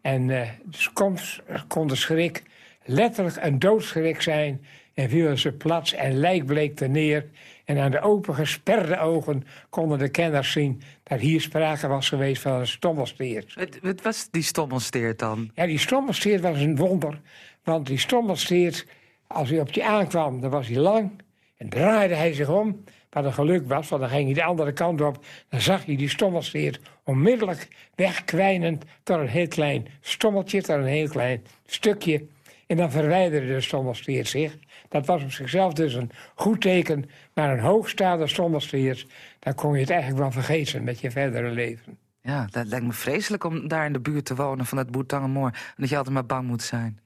[0.00, 2.42] En uh, soms kon de schrik
[2.84, 4.64] letterlijk een doodschrik zijn...
[4.94, 7.26] en vielen ze plat en lijk bleek er neer...
[7.64, 10.82] En aan de open gesperde ogen konden de kenners zien...
[11.02, 13.54] dat hier sprake was geweest van een stommelsteert.
[13.54, 15.50] Wat, wat was die stommelsteert dan?
[15.54, 17.20] Ja, die stommelsteert was een wonder.
[17.64, 18.86] Want die stommelsteert,
[19.26, 21.10] als hij op je aankwam, dan was hij lang...
[21.56, 23.88] en draaide hij zich om, wat een geluk was...
[23.88, 25.24] want dan ging hij de andere kant op...
[25.48, 28.84] dan zag hij die stommelsteert onmiddellijk wegkwijnend...
[29.02, 32.26] tot een heel klein stommeltje, tot een heel klein stukje...
[32.66, 34.58] En dan verwijderde de stommelsteert zich.
[34.88, 37.10] Dat was op zichzelf dus een goed teken.
[37.34, 39.06] Maar een hoogstaande stommelsteert,
[39.38, 41.98] dan kon je het eigenlijk wel vergeten met je verdere leven.
[42.22, 45.48] Ja, dat lijkt me vreselijk om daar in de buurt te wonen van het Boetangenmoor.
[45.48, 47.00] En dat je altijd maar bang moet zijn.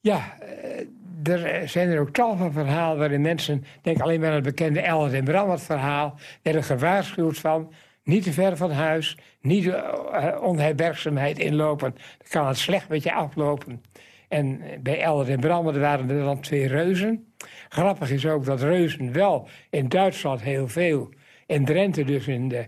[0.00, 0.36] Ja,
[1.22, 3.64] er zijn er ook tal van verhalen waarin mensen...
[3.82, 6.18] denk alleen maar aan het bekende Ellen en Brandert verhaal...
[6.42, 7.72] werden gewaarschuwd van
[8.02, 9.18] niet te ver van huis...
[9.40, 11.90] niet de onherbergzaamheid inlopen.
[12.18, 13.82] Dan kan het slecht met je aflopen.
[14.28, 17.32] En bij Elder en Brammer waren er dan twee reuzen.
[17.68, 21.12] Grappig is ook dat reuzen wel in Duitsland heel veel...
[21.46, 22.66] in Drenthe dus in de,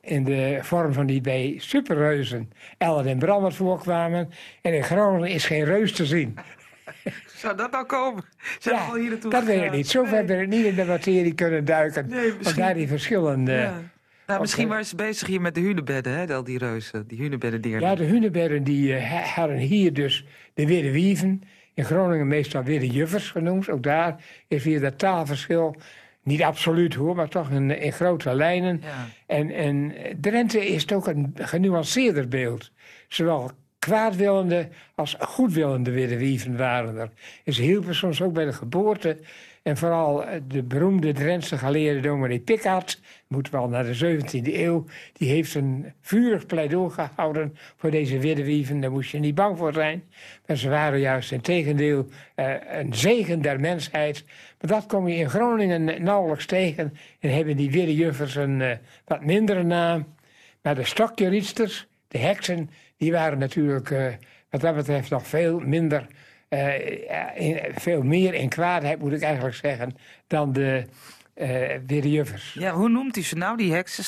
[0.00, 2.50] in de vorm van die bij superreuzen...
[2.78, 4.30] Elder en Brammer voorkwamen.
[4.62, 6.38] En in Groningen is geen reus te zien.
[7.36, 8.24] Zou dat nou komen?
[8.58, 9.88] Zijn ja, hier dat weet ik niet.
[9.88, 10.24] Zover nee.
[10.24, 12.08] ben ik niet in de materie kunnen duiken.
[12.08, 13.82] Nee, daar die verschillen ja.
[14.26, 17.06] Nou, misschien eh, waren ze bezig hier met de hunebedden, hè, al die reuzen.
[17.06, 20.24] Die hunebedden Ja, de hunebedden die eh, ha- hadden hier dus
[20.54, 21.42] de Witte Wieven.
[21.74, 23.70] In Groningen meestal Witte Juffers genoemd.
[23.70, 25.76] Ook daar is weer dat taalverschil.
[26.22, 28.80] Niet absoluut hoor, maar toch in, in grote lijnen.
[28.82, 29.06] Ja.
[29.26, 32.70] En, en Drenthe is toch een genuanceerder beeld.
[33.08, 33.50] Zowel
[33.86, 37.10] kwaadwillende als goedwillende Witte Wieven waren er.
[37.52, 39.16] Ze hielpen soms ook bij de geboorte.
[39.62, 44.84] En vooral eh, de beroemde Drentse geleerde dominee Pickard, moet wel naar de 17e eeuw,
[45.12, 48.80] die heeft een vurig pleidooi gehouden voor deze widdenwieven.
[48.80, 50.02] Daar moest je niet bang voor zijn.
[50.46, 54.24] Maar ze waren juist in tegendeel eh, een zegen der mensheid.
[54.60, 56.96] Maar dat kom je in Groningen nauwelijks tegen.
[57.20, 60.06] En hebben die widdenjuffers een eh, wat mindere naam.
[60.62, 64.06] Maar de stokjerietsters, de heksen, die waren natuurlijk eh,
[64.50, 66.06] wat dat betreft nog veel minder
[66.48, 66.90] eh,
[67.34, 69.94] in- veel meer in kwaadheid, moet ik eigenlijk zeggen,
[70.26, 70.84] dan de
[71.34, 72.52] eh Wirjuffers.
[72.58, 74.04] Ja, hoe noemt hij ze nou, die heksen?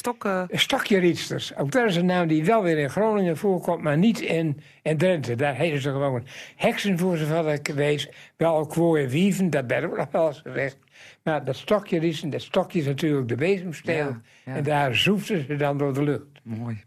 [0.50, 1.56] Stokjerietsters.
[1.56, 4.96] Ook dat is een naam die wel weer in Groningen voorkomt, maar niet in, in
[4.98, 5.34] Drenthe.
[5.36, 6.26] Daar heten ze gewoon
[6.56, 8.10] heksen voor zover ik weet.
[8.36, 10.76] Wel ook kwooie wieven, dat werd ook nog wel eens gezegd.
[11.22, 13.96] Maar dat stokjerietsen, dat stokje is natuurlijk de bezemsteel.
[13.96, 14.54] Ja, ja.
[14.54, 16.26] En daar zoefden ze dan door de lucht.
[16.42, 16.84] Mooi.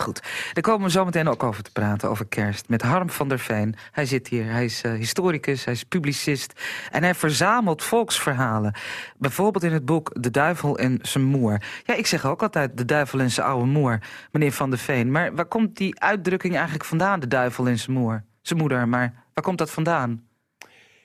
[0.00, 0.22] Goed,
[0.52, 2.68] daar komen we zo meteen ook over te praten, over kerst.
[2.68, 3.74] Met Harm van der Veen.
[3.92, 6.60] Hij zit hier, hij is eh, historicus, hij is publicist...
[6.90, 8.74] en hij verzamelt volksverhalen.
[9.18, 11.62] Bijvoorbeeld in het boek De Duivel en zijn moer.
[11.84, 13.98] Ja, ik zeg ook altijd De Duivel en zijn oude moer,
[14.30, 15.10] meneer van der Veen.
[15.10, 18.24] Maar waar komt die uitdrukking eigenlijk vandaan, De Duivel en zijn moer?
[18.42, 20.22] Zijn moeder, maar waar komt dat vandaan?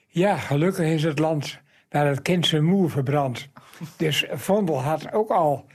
[0.06, 3.48] Ja, gelukkig is het land waar het kind zijn moer verbrandt.
[3.96, 5.66] Dus Vondel had ook al,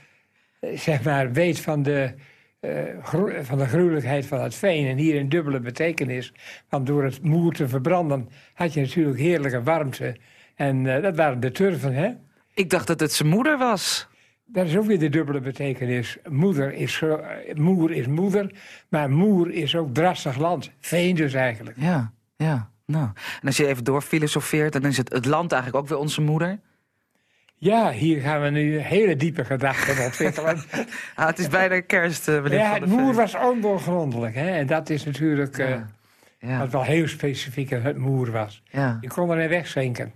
[0.60, 2.14] eh, zeg maar, weet van de,
[2.62, 4.86] eh, van de gruwelijkheid van het veen.
[4.86, 6.32] En hier een dubbele betekenis.
[6.68, 10.16] Want door het moer te verbranden had je natuurlijk heerlijke warmte.
[10.54, 12.10] En eh, dat waren de turven, hè?
[12.54, 14.08] Ik dacht dat het zijn moeder was.
[14.44, 16.18] Dat is ook weer de dubbele betekenis.
[16.28, 18.54] Moeder is, eh, moer is moeder,
[18.88, 20.70] maar moer is ook drassig land.
[20.80, 21.76] Veen dus eigenlijk.
[21.80, 23.08] Ja, ja, nou.
[23.40, 26.60] En als je even doorfilosofeert, dan is het, het land eigenlijk ook weer onze moeder.
[27.62, 30.62] Ja, hier gaan we nu hele diepe gedachten ontwikkelen.
[31.14, 34.34] Ah, het is bijna kerst, eh, meneer Ja, het moer was ondoorgrondelijk.
[34.34, 34.50] Hè?
[34.50, 35.80] En dat is natuurlijk eh,
[36.38, 36.58] Ja.
[36.58, 38.62] wat wel heel specifiek het moer was.
[38.70, 38.98] Ja.
[39.00, 40.12] Je kon er niet wegzinken.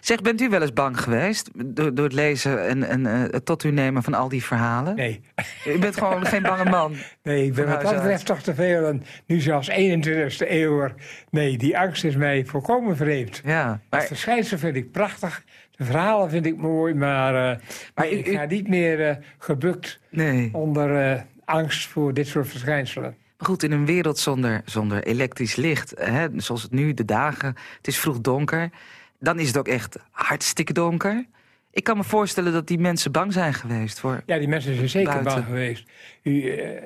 [0.00, 3.44] Zeg, bent u wel eens bang geweest door, door het lezen en, en eh, het
[3.44, 4.94] tot u nemen van al die verhalen?
[4.96, 5.20] Nee.
[5.66, 6.94] U bent gewoon geen bange man.
[7.22, 8.86] Nee, ik ben wat dat betreft toch te veel.
[8.86, 10.94] En nu zelfs 21e eeuwer.
[11.30, 13.40] Nee, die angst is mij volkomen vreemd.
[13.44, 15.44] Ja, Het verschijnsel vind ik prachtig.
[15.80, 16.94] De verhalen vind ik mooi.
[16.94, 17.58] Maar, eh,
[17.94, 20.48] Maar ik ga niet meer eh, gebukt Nee.
[20.52, 23.16] onder eh, angst voor dit soort verschijnselen.
[23.38, 27.54] Maar goed, in een wereld zonder, zonder elektrisch licht, hè, zoals het nu, de dagen,
[27.76, 28.70] het is vroeg donker,
[29.18, 31.26] dan is het ook echt hartstikke donker.
[31.70, 34.22] Ik kan me voorstellen dat die mensen bang zijn geweest voor.
[34.26, 35.34] Ja, die mensen zijn zeker Buiten.
[35.34, 35.88] bang geweest.
[36.22, 36.82] U eh,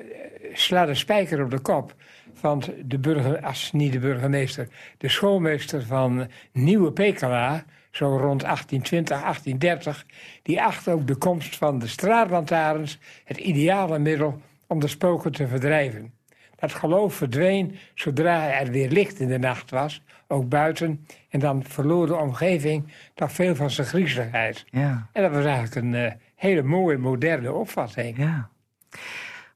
[0.53, 1.95] slaat een spijker op de kop.
[2.41, 4.67] Want de burger, als niet de burgemeester,
[4.97, 7.65] de schoolmeester van Nieuwe Pekela,
[7.95, 10.05] zo rond 1820, 1830,
[10.43, 15.47] die acht ook de komst van de straatlantaarns het ideale middel om de spoken te
[15.47, 16.13] verdrijven.
[16.55, 21.63] Dat geloof verdween zodra er weer licht in de nacht was, ook buiten, en dan
[21.63, 24.65] verloor de omgeving toch veel van zijn griezeligheid.
[24.71, 28.17] Ja, En dat was eigenlijk een eh, hele mooie, moderne opvatting.
[28.17, 28.49] ja.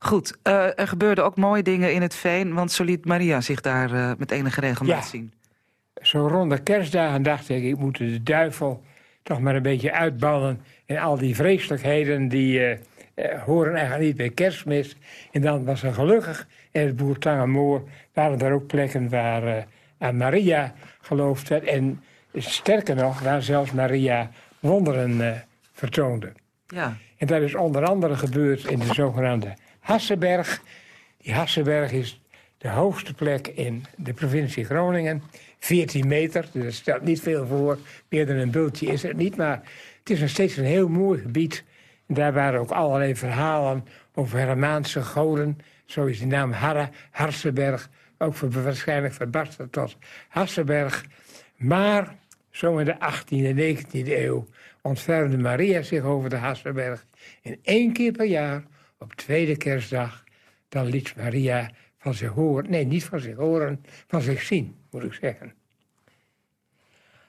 [0.02, 3.62] Goed, eh, er gebeurden ook mooie dingen in het veen, want zo liet Maria zich
[3.62, 5.10] daar eh, met enige regelmaat Ja.
[5.10, 5.34] zien.
[6.10, 8.84] Zo rond de kerstdagen dacht ik, ik moet de duivel
[9.24, 10.62] toch maar een beetje uitbannen.
[10.86, 14.96] En al die vreselijkheden die eh, horen eigenlijk niet bij kerstmis.
[15.32, 17.84] En dan was er gelukkig in het Boertangenmoor
[18.14, 19.64] waren er ook plekken waar eh,
[19.98, 21.64] aan Maria geloofd werd.
[21.64, 22.04] En
[22.34, 25.44] sterker nog, waar zelfs Maria wonderen
[25.74, 26.32] vertoonde.
[26.68, 30.62] Ja, En dat is onder andere gebeurd in de zogenaamde Hassenberg.
[31.18, 32.22] Die Hassenberg is
[32.58, 35.24] de hoogste plek in de provincie Groningen.
[35.60, 37.78] 14 meter, dus dat stelt niet veel voor.
[38.10, 39.62] Meer dan een bultje is het niet, maar
[40.00, 41.64] het is nog steeds een heel mooi gebied.
[42.08, 45.60] Daar waren ook allerlei verhalen over Hermaanse goden.
[45.86, 46.90] Zo is die naam Harre,
[48.18, 49.98] ook voor, waarschijnlijk verbasterd tot
[50.28, 51.06] Hassenberg.
[51.56, 52.16] Maar
[52.52, 54.48] zo in de 18e en 19e eeuw
[54.82, 57.06] ontfermde Maria zich over de Hassenberg.
[57.44, 58.64] En één keer per jaar,
[59.00, 60.24] op tweede kerstdag,
[60.70, 62.70] dan liet Maria van zich horen.
[62.70, 65.54] Nee, niet van zich horen, van zich zien, moet ik zeggen.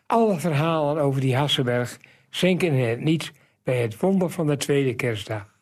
[0.07, 1.99] Alle verhalen over die Hassenberg
[2.31, 5.59] zinken in het niet bij het wonder van de tweede kerstdag.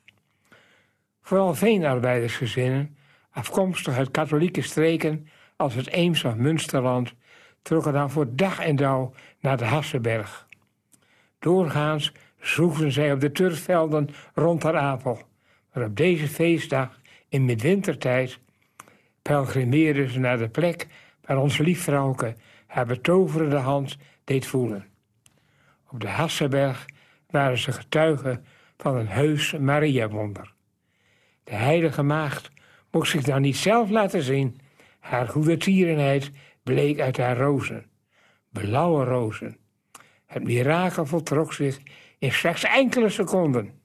[1.22, 2.96] Vooral veenarbeidersgezinnen,
[3.30, 7.14] Afkomstig uit katholieke streken als het Eems of Münsterland
[7.62, 10.46] trokken dan voor dag en dauw naar de Hassenberg.
[11.38, 15.22] Doorgaans zoefden zij op de turfvelden rond Ter Apel,
[15.72, 18.38] maar op deze feestdag in midwintertijd
[19.22, 20.86] pelgrimeerden ze naar de plek
[21.24, 22.34] waar ons lief vrouwke
[22.66, 24.86] haar betoverende hand deed voelen.
[25.90, 26.86] Op de Hassenberg
[27.30, 28.44] waren ze getuigen
[28.76, 30.54] van een heus Mariawonder.
[31.44, 32.50] De heilige maagd
[32.90, 34.60] mocht zich dan niet zelf laten zien.
[34.98, 36.30] Haar goede tierenheid
[36.62, 37.86] bleek uit haar rozen.
[38.50, 39.56] Blauwe rozen.
[40.26, 41.78] Het mirakel voltrok zich
[42.18, 43.80] in slechts enkele seconden.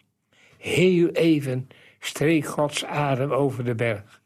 [0.58, 1.68] Heel even
[2.00, 4.22] streek Gods adem over de berg.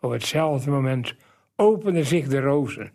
[0.00, 1.14] Op hetzelfde moment
[1.56, 2.92] openden zich de rozen.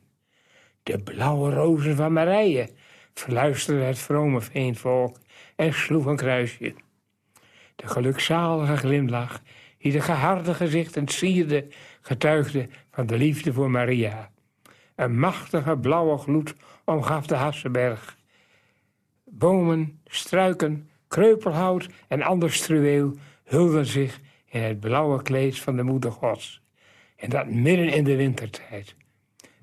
[0.83, 2.69] De blauwe rozen van Marije,
[3.13, 5.17] fluisterde het vrome veenvolk
[5.55, 6.73] en sloeg een kruisje.
[7.75, 9.41] De gelukzalige glimlach
[9.77, 11.67] die de geharde gezichten sierde,
[12.01, 14.31] getuigde van de liefde voor Maria.
[14.95, 18.17] Een machtige blauwe gloed omgaf de Hassenberg.
[19.23, 26.11] Bomen, struiken, kreupelhout en ander struweel hulden zich in het blauwe kleed van de moeder
[26.11, 26.63] Gods.
[27.25, 28.95] En dat midden in de wintertijd.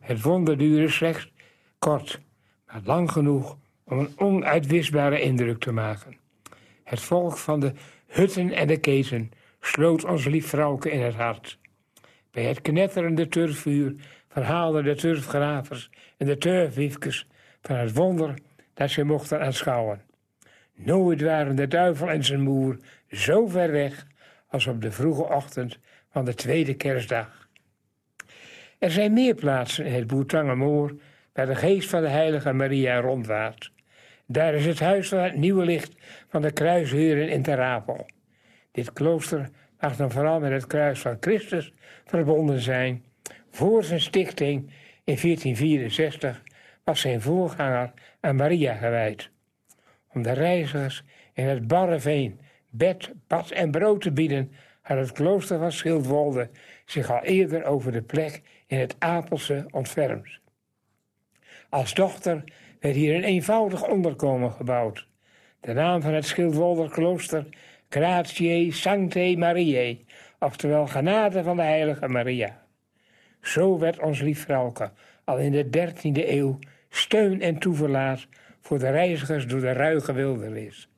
[0.00, 1.32] Het wonder duurde slechts
[1.78, 2.20] kort,
[2.66, 6.18] maar lang genoeg om een onuitwisbare indruk te maken.
[6.84, 7.72] Het volk van de
[8.06, 11.58] hutten en de keten sloot ons lief vrouwke in het hart.
[12.30, 13.94] Bij het knetterende turfvuur
[14.28, 17.26] verhaalden de turfgravers en de turfwiefkes
[17.60, 18.34] van het wonder
[18.74, 20.02] dat ze mochten aanschouwen.
[20.74, 24.06] Nooit waren de duivel en zijn moer zo ver weg
[24.48, 25.78] als op de vroege ochtend
[26.10, 27.41] van de tweede kerstdag.
[28.82, 30.96] Er zijn meer plaatsen in het Boertangenmoor
[31.32, 33.72] waar de geest van de heilige Maria rondwaart.
[34.26, 35.94] Daar is het huis van het nieuwe licht
[36.28, 38.06] van de kruisheuren in Ter Apel.
[38.72, 39.48] Dit klooster
[39.80, 41.72] mag dan vooral met het kruis van Christus
[42.04, 43.04] verbonden zijn.
[43.50, 44.58] Voor zijn stichting
[45.04, 46.42] in 1464
[46.84, 49.30] was zijn voorganger aan Maria gewijd.
[50.08, 55.12] Om de reizigers in het barre veen bed, bad en brood te bieden, had het
[55.12, 56.50] klooster van Schildwolde
[56.84, 58.42] zich al eerder over de plek
[58.72, 60.38] in het Apelse ontfermd.
[61.68, 62.44] Als dochter
[62.80, 65.06] werd hier een eenvoudig onderkomen gebouwd.
[65.60, 67.46] De naam van het Schildwolder klooster
[67.88, 70.04] Gratiae Sancte Mariae,
[70.38, 72.62] oftewel genade van de heilige Maria.
[73.40, 74.90] Zo werd ons lief vrouwke
[75.24, 76.58] al in de dertiende eeuw
[76.88, 78.26] steun en toeverlaat
[78.60, 80.88] voor de reizigers door de ruige wildernis.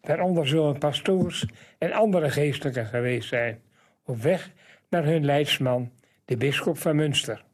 [0.00, 1.46] Daaronder zullen pastoors
[1.78, 3.60] en andere geestelijken geweest zijn,
[4.04, 4.50] op weg
[4.90, 5.90] naar hun leidsman,
[6.28, 7.44] de bisschop van Münster.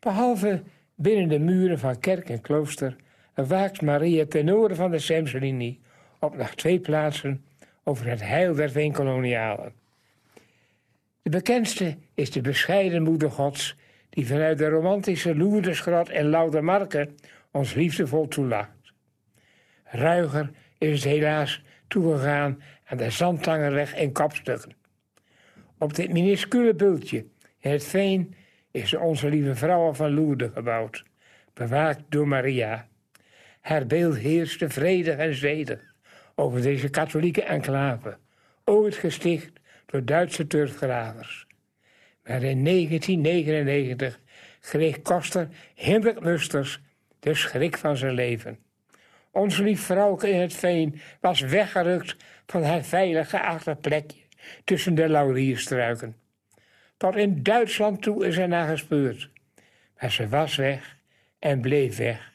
[0.00, 0.62] Behalve
[0.94, 2.96] binnen de muren van kerk en klooster
[3.34, 5.80] waakt Maria ten noorden van de Semslinie
[6.20, 7.44] op nog twee plaatsen
[7.84, 9.72] over het heil der veenkolonialen.
[11.22, 13.76] De bekendste is de bescheiden moeder Gods,
[14.10, 17.16] die vanuit de romantische Loerdesgrot en Laudermarken
[17.50, 18.92] ons liefdevol toelacht.
[19.84, 24.74] Ruiger is het helaas toegegaan aan de Zandtangerweg en Kapstukken.
[25.78, 27.24] Op dit minuscule bultje
[27.60, 28.34] het veen
[28.70, 31.04] is Onze Lieve Vrouwen van Loerden gebouwd,
[31.54, 32.88] bewaakt door Maria.
[33.60, 35.94] Haar beeld heerste vredig en zedig
[36.34, 38.18] over deze katholieke enclave,
[38.64, 39.52] ooit gesticht
[39.86, 41.46] door Duitse turfgravers.
[42.24, 44.20] Maar in 1999
[44.60, 46.80] kreeg koster Hendrik Musters
[47.20, 48.58] de schrik van zijn leven.
[49.30, 54.20] Ons lief vrouwke in het veen was weggerukt van haar veilige achterplekje
[54.64, 56.19] tussen de laurierstruiken.
[57.00, 59.30] Tot in Duitsland toe is er naar gespeurd.
[60.00, 60.96] Maar ze was weg
[61.38, 62.32] en bleef weg.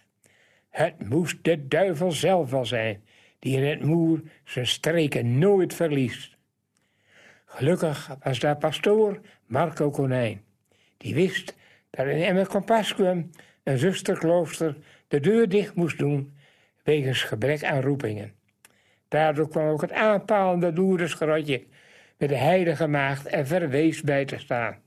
[0.70, 3.04] Het moest de duivel zelf wel zijn,
[3.40, 6.38] die in het moer zijn streken nooit verliest.
[7.46, 10.44] Gelukkig was daar pastoor Marco Konijn,
[10.98, 11.56] die wist
[11.90, 13.30] dat in Emmer Compascuum
[13.64, 14.76] een zusterklooster
[15.08, 16.38] de deur dicht moest doen
[16.84, 18.34] wegens gebrek aan roepingen.
[19.08, 21.66] Daardoor kwam ook het aanpalende loerenschrotje
[22.18, 24.78] met de heilige maagd er verwees bij te staan.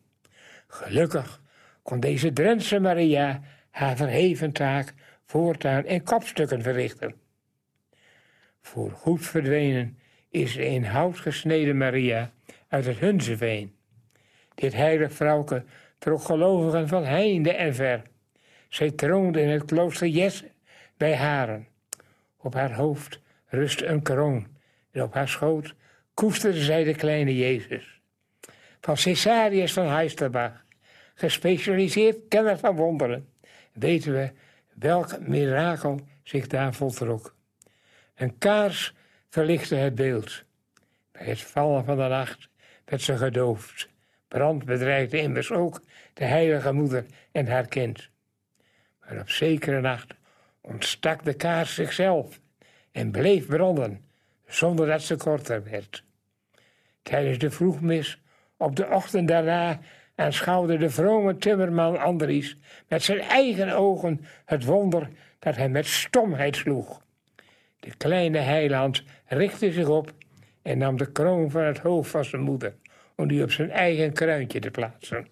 [0.67, 1.41] Gelukkig
[1.83, 7.15] kon deze Drentse Maria haar verheven taak voortaan in kopstukken verrichten.
[8.61, 9.99] Voor goed verdwenen
[10.31, 12.31] is de in hout gesneden Maria
[12.69, 13.77] uit het Hunzeveen.
[14.55, 15.65] Dit heilig vrouwke
[15.99, 18.03] trok gelovigen van heinde en ver.
[18.69, 20.51] Zij troonde in het klooster Jesse
[20.97, 21.69] bij Haren.
[22.37, 24.47] Op haar hoofd rustte een kroon
[24.91, 25.75] en op haar schoot
[26.19, 28.01] koesterde zij de kleine Jezus.
[28.81, 30.65] Van Caesarius van Heisterbach,
[31.15, 33.29] gespecialiseerd kenner van wonderen,
[33.73, 34.33] weten we
[34.75, 37.35] welk mirakel zich daar voltrok.
[38.15, 38.95] Een kaars
[39.29, 40.45] verlichtte het beeld.
[41.13, 42.49] Bij het vallen van de nacht
[42.85, 43.89] werd ze gedoofd,
[44.29, 45.83] Brand bedreigde immers ook
[46.15, 48.09] de heilige moeder en haar kind.
[49.01, 50.15] Maar op zekere nacht
[50.61, 52.41] ontstak de kaars zichzelf
[52.93, 54.05] en bleef branden,
[54.47, 56.07] zonder dat ze korter werd.
[57.09, 58.21] Tijdens de vroegmis,
[58.57, 59.79] op de ochtend daarna,
[60.15, 62.57] aanschouwde de vrome timmerman Andries
[62.89, 67.03] met zijn eigen ogen het wonder dat hij met stomheid sloeg.
[67.81, 70.13] De kleine heiland richtte zich op
[70.63, 72.75] en nam de kroon van het hoofd van zijn moeder
[73.17, 75.27] om die op zijn eigen kruintje te plaatsen.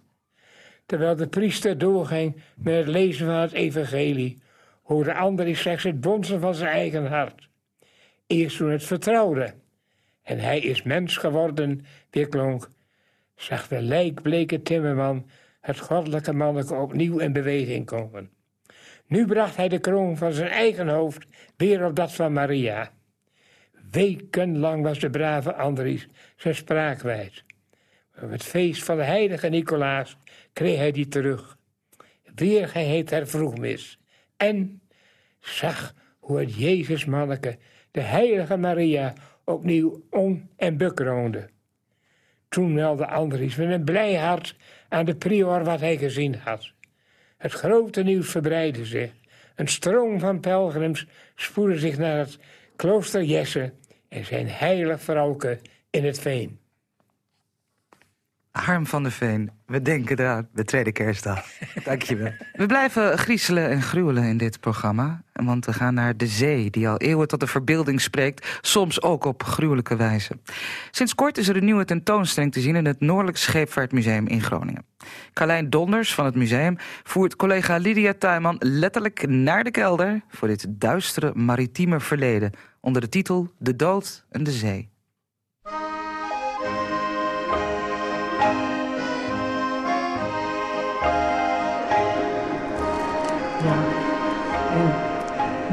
[0.86, 4.42] Terwijl de priester doorging met het lezen van het evangelie,
[4.82, 7.48] hoorde Andries slechts het bonzen van zijn eigen hart.
[8.26, 9.54] Eerst toen het vertrouwde
[10.26, 12.68] en hij is mens geworden, weerklonk,
[13.36, 15.28] zag de lijkbleke timmerman
[15.60, 18.30] het goddelijke manneke opnieuw in beweging komen.
[19.06, 22.90] Nu bracht hij de kroon van zijn eigen hoofd weer op dat van Maria.
[23.90, 27.44] Wekenlang was de brave Andries zijn spraak kwijt.
[28.22, 30.16] Op het feest van de heilige Nicolaas
[30.52, 31.56] kreeg hij die terug.
[32.34, 33.98] Weer geheet er vroegmis.
[34.36, 34.82] En
[35.40, 37.58] zag hoe het Jezusmanneke,
[37.90, 39.14] de heilige Maria,
[39.46, 41.48] opnieuw om en bekroonde.
[42.48, 44.56] Toen meldde Andries met een blij hart
[44.88, 46.72] aan de prior wat hij gezien had.
[47.36, 49.12] Het grote nieuws verbreidde zich.
[49.54, 52.38] Een stroom van pelgrims spoedde zich naar het
[52.76, 53.72] klooster Jesse
[54.08, 55.58] en zijn heilig vrouwke
[55.90, 56.58] in het veen.
[58.56, 61.44] Harm van der Veen, we denken eraan, de tweede kerstdag.
[61.84, 62.32] Dankjewel.
[62.52, 65.22] We blijven griezelen en gruwelen in dit programma.
[65.32, 68.58] Want we gaan naar de zee, die al eeuwen tot de verbeelding spreekt.
[68.60, 70.38] Soms ook op gruwelijke wijze.
[70.90, 72.76] Sinds kort is er een nieuwe tentoonstelling te zien...
[72.76, 74.84] in het Noordelijk Scheepvaartmuseum in Groningen.
[75.32, 78.56] Carlijn Donders van het museum voert collega Lydia Tuinman...
[78.58, 82.52] letterlijk naar de kelder voor dit duistere maritieme verleden...
[82.80, 84.94] onder de titel De Dood en de Zee.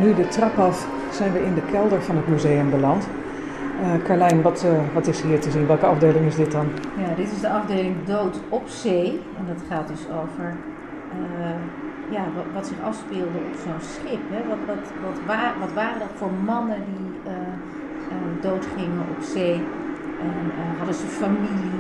[0.03, 3.07] Nu de trap af zijn we in de kelder van het museum beland.
[3.81, 5.67] Eh Carlijn, wat, eh, wat is hier te zien?
[5.67, 6.67] Welke afdeling is dit dan?
[6.97, 9.21] Ja, dit is de afdeling Dood op Zee.
[9.37, 10.45] En dat gaat dus over
[11.11, 11.59] eh,
[12.09, 14.21] ja, wat, wat zich afspeelde op zo'n schip.
[14.31, 14.39] Hè?
[14.49, 17.11] Wat, wat, wat, wa- wat waren dat voor mannen die
[18.41, 19.55] doodgingen op zee?
[20.27, 21.71] En hadden ze familie?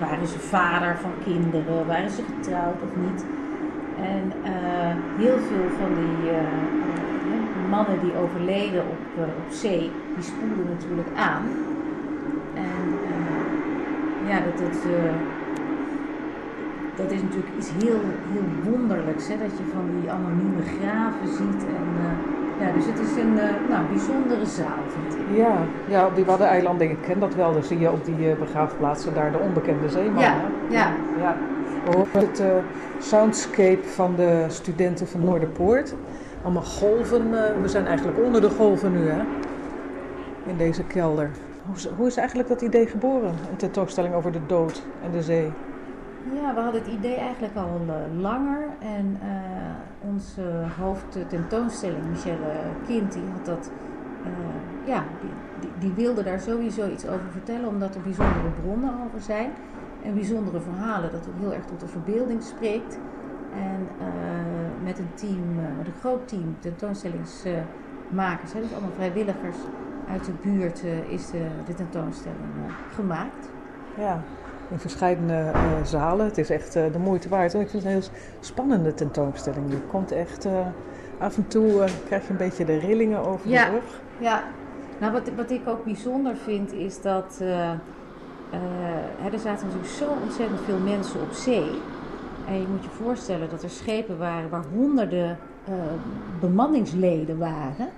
[0.00, 1.86] Waren ze vader van kinderen?
[1.86, 3.24] Waren ze getrouwd of niet?
[4.12, 4.32] En
[5.18, 6.30] heel veel van die
[7.68, 11.44] mannen die overleden op, eh, op zee, die spoelden natuurlijk aan.
[12.54, 15.14] En eh, ja, dat, dat, eh,
[16.96, 18.00] dat is natuurlijk iets heel,
[18.32, 19.38] heel wonderlijks, hè?
[19.38, 21.62] dat je van die anonieme graven ziet.
[21.76, 21.86] En,
[22.60, 23.34] ja, dus het is een
[23.68, 25.36] nou, bijzondere zaal, vind ik.
[25.36, 25.56] Ja,
[25.88, 27.52] ja, op die Waddeneilanden, ik ken dat wel.
[27.52, 30.22] Dan zie je op die eh, begraafplaatsen daar de onbekende zeeman.
[30.22, 30.74] Ja, hè?
[30.74, 30.92] ja.
[31.18, 31.36] ja.
[31.84, 32.42] We horen het
[32.98, 35.94] soundscape van de studenten van Noorderpoort.
[36.42, 37.44] Allemaal golven.
[37.44, 39.22] eh, we zijn eigenlijk onder de golven nu, hè?
[40.46, 41.30] In deze kelder.
[41.66, 43.28] Hoe is, hoe is eigenlijk dat idee geboren?
[43.50, 45.52] Een tentoonstelling over de dood en de zee.
[46.34, 48.66] Ja, we hadden het idee eigenlijk al eh, langer.
[48.78, 50.42] En eh, onze
[50.80, 52.52] hoofdtentoonstelling, Michelle
[52.86, 53.70] Kind, die had dat.
[54.84, 59.50] ja, die, die wilde daar sowieso iets over vertellen, omdat er bijzondere bronnen over zijn.
[60.04, 62.98] En bijzondere verhalen, dat ook heel erg tot de verbeelding spreekt.
[63.54, 64.06] En eh,
[64.84, 69.56] met een team, eh, met een groot team tentoonstellingsmakers, hè, dus allemaal vrijwilligers
[70.10, 72.38] uit de buurt, eh, is de, de tentoonstelling
[72.94, 73.50] gemaakt.
[73.96, 74.22] Ja,
[74.70, 76.26] in verschillende zalen.
[76.26, 77.54] Het is echt de moeite waard.
[77.54, 78.08] En ik vind het een heel
[78.40, 79.70] spannende tentoonstelling.
[79.70, 80.48] Je komt echt
[81.18, 83.64] af en toe krijg je een beetje de rillingen over Ja.
[83.64, 84.00] de rug.
[84.18, 84.42] Ja,
[84.98, 87.40] nou wat, wat ik ook bijzonder vind is dat
[89.32, 91.70] er zaten natuurlijk zo ontzettend veel mensen op zee.
[92.48, 95.74] En je moet je voorstellen dat er schepen waren waar honderden eh,
[96.40, 97.88] bemanningsleden waren.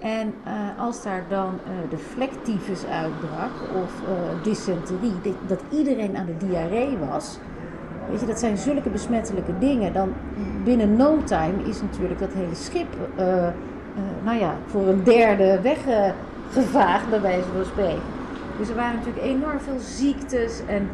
[0.00, 3.50] En eh, als daar dan eh, de vlektyfus uitbrak
[3.82, 3.92] of
[4.42, 5.12] dysenterie,
[5.46, 7.38] dat iedereen aan de diarree was.
[8.10, 9.92] Weet je, dat zijn zulke besmettelijke dingen.
[9.92, 10.12] Dan
[10.64, 12.96] binnen no time is natuurlijk dat hele schip,
[14.24, 18.02] nou ja, voor een derde weggevaagd, bij wijze van spreken.
[18.58, 20.88] Dus er waren natuurlijk enorm veel ziektes en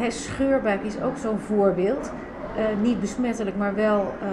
[0.00, 2.12] hè, scheurbuik is ook zo'n voorbeeld.
[2.56, 4.28] Eh, niet besmettelijk, maar wel eh,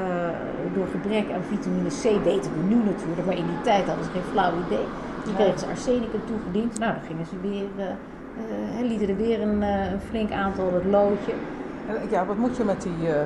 [0.74, 4.12] door gebrek aan vitamine C weten we nu natuurlijk, maar in die tijd hadden ze
[4.12, 4.86] geen flauw idee.
[5.24, 6.80] Toen kregen ze arsenicum toegediend.
[6.80, 7.86] Nou, dan gingen ze weer, eh,
[8.80, 11.34] eh, lieten er weer een, eh, een flink aantal het loodje.
[12.10, 13.22] Ja, wat moet je met die, eh,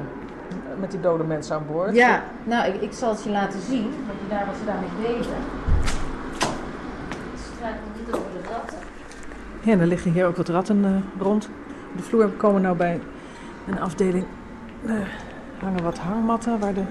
[0.80, 1.96] met die dode mensen aan boord?
[1.96, 4.90] Ja, nou, ik, ik zal het je laten zien, wat, je daar, wat ze daarmee
[5.02, 5.36] deden.
[7.34, 8.78] Ik struikel niet over de ratten.
[9.62, 11.50] Ja, en er liggen hier ook wat ratten eh, rond.
[11.96, 12.26] De vloer.
[12.26, 13.00] We komen nu bij
[13.68, 14.26] een afdeling.
[14.86, 15.08] Er
[15.60, 16.84] hangen wat hangmatten waar de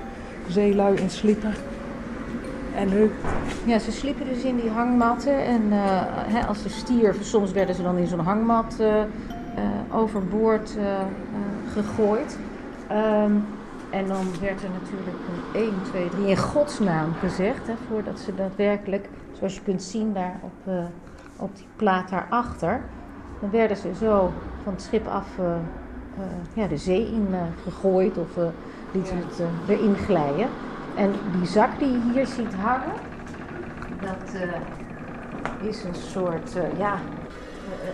[0.49, 1.53] zeelui in sliepen.
[2.77, 3.11] En?
[3.65, 5.45] Ja, ze sliepen dus in die hangmatten.
[5.45, 9.07] En eh, hè, als ze stierven, soms werden ze dan in zo'n hangmat eh, eh,
[9.91, 11.07] overboord eh, eh,
[11.73, 12.39] gegooid.
[12.89, 13.33] Ehm,
[13.91, 17.67] en dan werd er natuurlijk een 1, 2, 3 in godsnaam gezegd.
[17.67, 20.85] Hè, voordat ze daadwerkelijk, zoals je kunt zien daar op, eh,
[21.37, 22.81] op die plaat daarachter.
[23.39, 25.57] Dan werden ze zo van het schip af eh,
[26.15, 28.49] eh, ja, de zee in eh, gegooid of eh
[28.91, 30.59] lieten het erin glijden.
[30.93, 33.01] En die zak die je hier ziet hangen,
[33.87, 34.61] dat eh,
[35.57, 37.13] is een soort, eh, ja,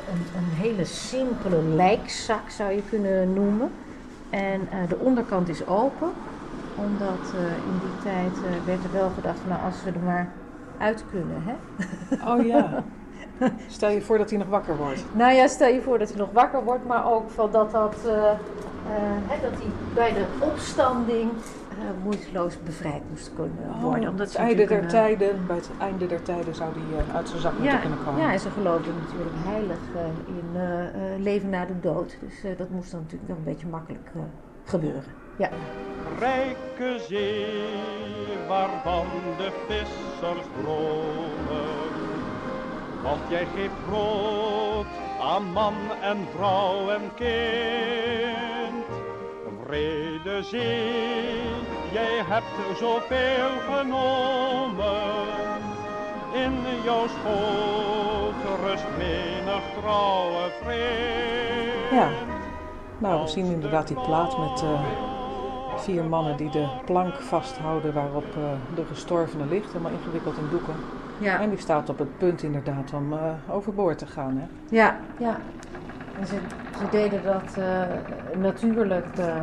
[0.07, 3.85] een, een hele simpele lijkzak zou je kunnen noemen.
[4.29, 6.17] En eh, de onderkant is open,
[6.75, 10.03] omdat eh, in die tijd eh, werd er wel gedacht, van, nou als we er
[10.03, 10.43] maar
[10.77, 11.55] uit kunnen, hè.
[12.33, 12.93] Oh ja.
[13.77, 15.05] Stel je voor dat hij nog wakker wordt.
[15.13, 17.97] Nou ja, stel je voor dat hij nog wakker wordt, maar ook van dat, dat,
[18.07, 18.37] eh, eh,
[19.27, 21.31] hè, dat hij bij de opstanding
[21.71, 24.03] eh, moeiteloos bevrijd moest kunnen worden.
[24.03, 27.17] Oh, omdat het ze einde der tijden, bij het einde der tijden zou die eh,
[27.17, 28.21] uit zijn zak ja, moeten kunnen komen.
[28.21, 29.79] ja, en ze geloofden natuurlijk heilig
[30.27, 32.17] in eh, eh, leven na de dood.
[32.21, 34.21] Dus eh, dat moest dan natuurlijk wel een beetje makkelijk eh,
[34.65, 35.05] gebeuren.
[35.39, 35.49] Ja.
[36.19, 37.47] Rijke zee
[38.49, 41.80] waarvan de vissers dromen.
[43.03, 44.87] Want jij geeft brood
[45.21, 48.87] aan man en vrouw en kind.
[49.65, 51.43] Vrede zee,
[51.93, 55.29] jij hebt zoveel genomen.
[56.35, 56.53] In
[56.85, 61.91] jouw schoot rust menig trouwe vriend.
[61.91, 62.09] Ja.
[62.99, 64.81] Nou, we zien inderdaad die plaat met eh,
[65.77, 68.43] vier mannen die de plank vasthouden waarop eh,
[68.75, 70.75] de gestorvene ligt, helemaal ingewikkeld in doeken.
[71.21, 71.41] Ja.
[71.41, 74.37] En die staat op het punt inderdaad om eh, overboord te gaan.
[74.37, 74.77] Hè?
[74.77, 75.41] Ja, ja.
[76.21, 76.39] En ze,
[76.79, 77.83] ze deden dat eh,
[78.39, 79.43] natuurlijk, eh,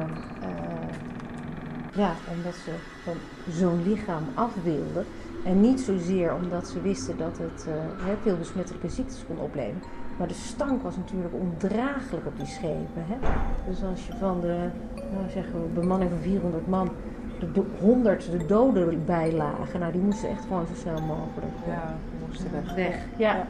[1.94, 2.72] ja, omdat ze
[3.04, 3.14] van
[3.50, 5.06] zo'n lichaam af wilden.
[5.46, 7.68] En niet zozeer omdat ze wisten dat het
[8.22, 9.82] veel besmettelijke ziektes kon opleveren.
[10.18, 13.06] Maar de stank was natuurlijk ondraaglijk op die schepen.
[13.08, 13.16] Hè?
[13.68, 14.70] Dus als je van de
[15.14, 16.90] nou zeggen we, bemanning van 400 man
[17.40, 21.74] de do- 100 de doden bijlagen, nou die moesten echt gewoon zo snel mogelijk eh,
[21.74, 21.96] Ja,
[22.28, 22.76] moesten weg.
[22.76, 22.96] weg.
[23.18, 23.48] Ja.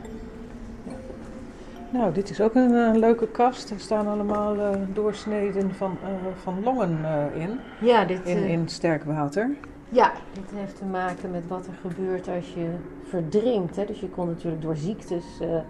[1.90, 3.70] Nou, dit is ook een eh, leuke kast.
[3.70, 6.10] Er staan allemaal eh, doorsneden van, eh,
[6.42, 7.50] van longen eh, in.
[7.82, 9.50] Ja, dit, in, in sterk water.
[9.90, 12.68] Ja, dit heeft te maken met wat er gebeurt als je
[13.04, 13.76] verdrinkt.
[13.76, 13.86] Hè.
[13.86, 15.62] Dus je kon natuurlijk door ziektes eh, eh,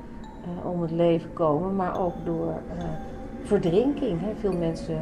[0.71, 2.83] om het leven komen, maar ook door eh,
[3.43, 4.19] verdrinking.
[4.21, 4.27] Hè.
[4.39, 4.99] Veel mensen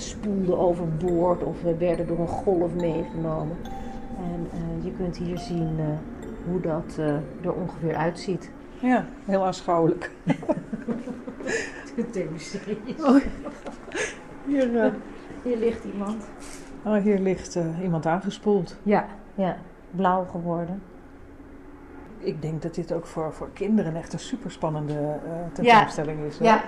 [0.00, 3.56] spoelden overboord of eh, werden door een golf meegenomen.
[4.18, 5.86] En eh, je kunt hier zien eh,
[6.50, 6.96] hoe dat
[7.42, 8.50] er ongeveer uitziet.
[8.78, 10.10] Ja, heel aanschouwelijk.
[11.96, 12.78] Het demonstreert.
[13.02, 13.16] Oh,
[14.46, 14.92] hier,
[15.42, 16.28] Hier ligt iemand.
[16.84, 18.76] oh, hier ligt iemand aangespoeld.
[18.82, 19.56] Ja, ja,
[19.90, 20.82] blauw geworden.
[22.18, 26.38] Ik denk dat dit ook voor, voor kinderen echt een superspannende eh tentoonstelling is.
[26.38, 26.44] hè?
[26.44, 26.62] Ja.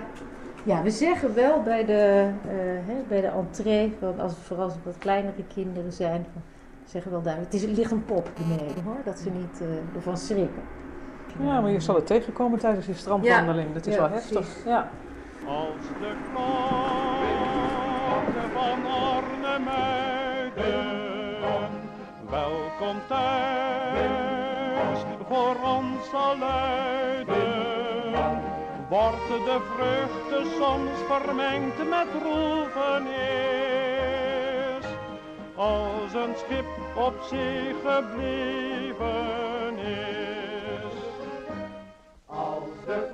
[0.62, 2.54] Ja, we zeggen wel bij de, eh,
[2.86, 6.42] hè, bij de entree, van als, vooral als het wat kleinere kinderen zijn, van,
[6.84, 9.60] zeggen we wel duidelijk, het is, er ligt een pop beneden hoor, dat ze niet
[9.60, 10.62] eh, ervan schrikken.
[11.40, 13.72] Ja, maar je zal het tegenkomen tijdens je strandwandeling.
[13.74, 14.30] Dat is Ja, wel precies.
[14.30, 14.64] heftig.
[14.64, 14.88] Ja.
[15.46, 17.32] Als de klokken
[18.52, 21.70] van Arnhemuiden
[22.30, 27.51] welkom thuis voor ons zal luiden,
[28.92, 33.16] wordt de vruchten soms vermengd met droevenis.
[35.54, 36.66] Als een schip
[36.96, 40.94] op zee gebleven is.
[42.26, 43.10] Als de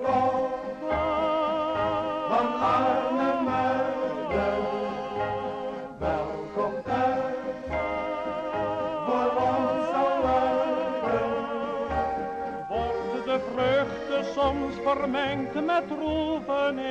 [14.89, 16.85] vermengd met droevenis.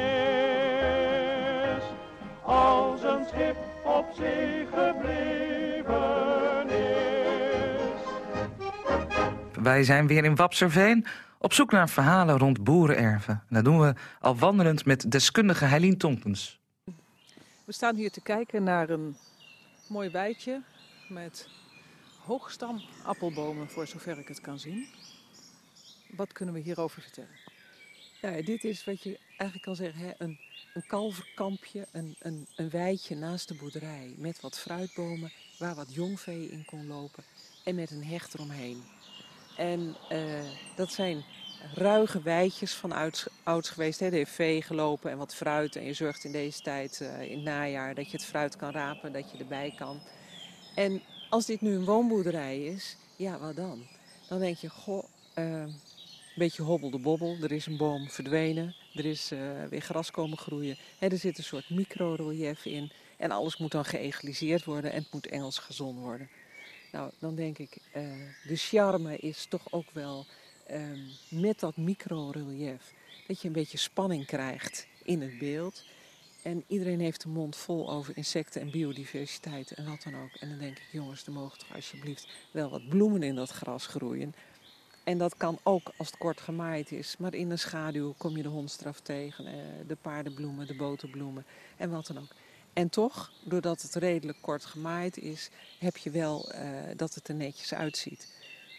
[2.44, 8.02] Als een schip op zee gebleven is.
[9.62, 11.06] Wij zijn weer in Wapserveen
[11.40, 13.34] op zoek naar verhalen rond boerenerven.
[13.34, 16.60] En dat doen we al wandelend met deskundige Heilien Tompens.
[17.66, 19.18] We staan hier te kijken naar een
[19.88, 20.62] mooi weidje
[21.10, 21.50] met
[22.26, 24.88] hoogstam appelbomen, voor zover ik het kan zien.
[26.16, 27.47] Wat kunnen we hierover vertellen?
[28.22, 30.40] Dit is wat je eigenlijk kan zeggen, hè, een,
[30.74, 34.14] een kalverkampje, een, een, een weidje naast de boerderij.
[34.18, 37.24] Met wat fruitbomen waar wat jongvee in kon lopen
[37.64, 38.84] en met een hecht eromheen.
[39.58, 40.44] En eh,
[40.76, 41.24] dat zijn
[41.74, 42.92] ruige weidjes van
[43.44, 44.00] ouds, geweest.
[44.00, 44.06] Hè.
[44.06, 45.76] Er heeft vee gelopen en wat fruit.
[45.76, 48.72] En je zorgt in deze tijd, eh, in het najaar, dat je het fruit kan
[48.72, 50.00] rapen, dat je erbij kan.
[50.76, 53.88] En als dit nu een woonboerderij is, ja, wat dan?
[54.30, 55.04] Dan denk je, goh,
[55.34, 55.80] eh, een
[56.38, 57.38] beetje hobbel de bobbel.
[57.42, 58.76] Er is een boom verdwenen.
[58.96, 60.78] Er is eh, weer gras komen groeien.
[61.00, 62.92] Hè, er zit een soort micro-relief in.
[63.18, 66.30] En alles moet dan geëgaliseerd worden en het moet Engels gezond worden.
[66.92, 68.04] Nou, dan denk ik, eh,
[68.48, 70.26] de charme is toch ook wel
[70.68, 72.94] ehm, met dat micro-relief.
[73.28, 75.84] Dat je een beetje spanning krijgt in het beeld.
[76.42, 80.36] En iedereen heeft de mond vol over insecten en biodiversiteit en wat dan ook.
[80.40, 83.86] En dan denk ik, jongens, er mogen toch alsjeblieft wel wat bloemen in dat gras
[83.86, 84.34] groeien.
[85.08, 87.16] En dat kan ook als het kort gemaaid is.
[87.20, 89.54] Maar in de schaduw kom je de hondstraf tegen, eh,
[89.88, 91.46] de paardenbloemen, de boterbloemen
[91.78, 92.32] en wat dan ook.
[92.74, 95.50] En toch, doordat het redelijk kort gemaaid is,
[95.80, 98.28] heb je wel eh, dat het er netjes uitziet.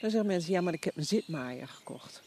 [0.00, 2.22] Dan zeggen mensen, ja, maar ik heb een zitmaaier gekocht.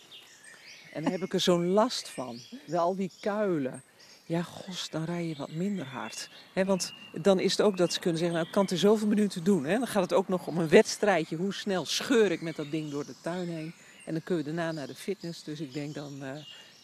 [0.93, 2.39] En daar heb ik er zo'n last van.
[2.65, 3.83] Wel die kuilen.
[4.25, 6.29] Ja, gos, dan rij je wat minder hard.
[6.53, 8.77] Hè, want dan is het ook dat ze kunnen zeggen, nou, ik kan het er
[8.77, 9.63] zoveel minuten doen.
[9.63, 11.35] Dan gaat het ook nog om een wedstrijdje.
[11.35, 13.73] Hoe snel scheur ik met dat ding door de tuin heen.
[14.05, 15.43] En dan kun je daarna naar de fitness.
[15.43, 16.37] Dus ik denk dan, eh,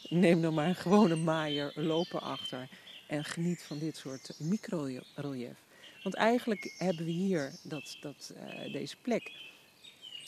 [0.09, 2.69] neem dan maar een gewone maaier, lopen achter.
[3.07, 5.57] En geniet van dit soort micro-relief.
[6.03, 9.31] Want eigenlijk hebben we hier dat, dat, eh, deze plek.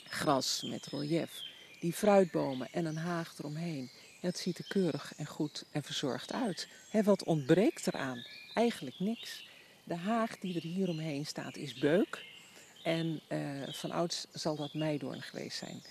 [0.07, 1.41] Gras met relief.
[1.79, 3.89] Die fruitbomen en een haag eromheen.
[4.21, 6.67] Ja, het ziet er keurig en goed en verzorgd uit.
[6.91, 8.25] Wat ontbreekt eraan?
[8.53, 9.47] Eigenlijk niks.
[9.83, 12.25] De haag die er hier omheen staat is beuk.
[12.83, 13.39] En eh,
[13.71, 15.81] van ouds zal dat meidoorn geweest zijn.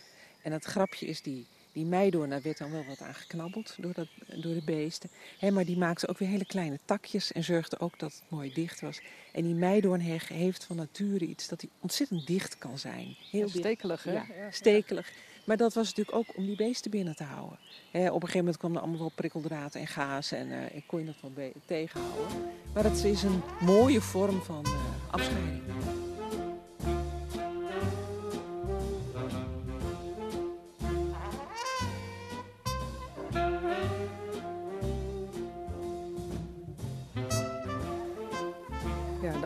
[0.43, 3.93] En het grapje is die, die meidoorn, daar werd dan wel wat aan geknabbeld door,
[3.93, 5.11] dat, door de beesten.
[5.39, 8.53] Hè, maar die maakte ook weer hele kleine takjes en zorgde ook dat het mooi
[8.53, 9.01] dicht was.
[9.33, 13.17] En die meidoornheg heeft van nature iets dat hij ontzettend dicht kan zijn.
[13.31, 13.49] Heel.
[13.49, 14.13] Stekelig, hè?
[14.13, 15.13] Ja, stekelig.
[15.49, 17.59] Maar dat was natuurlijk ook om die beesten binnen te houden.
[17.93, 21.07] Op een gegeven moment kwam er allemaal wel prikkeldraad en gaas en eh, kon je
[21.07, 22.27] dat wel tegenhouden.
[22.75, 24.73] Maar het is een mooie vorm van eh,
[25.11, 25.63] afscheiding.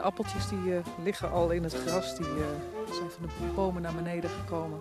[0.03, 2.17] De appeltjes die eh, liggen al in het gras.
[2.17, 4.81] Die eh, zijn van de bomen naar beneden gekomen.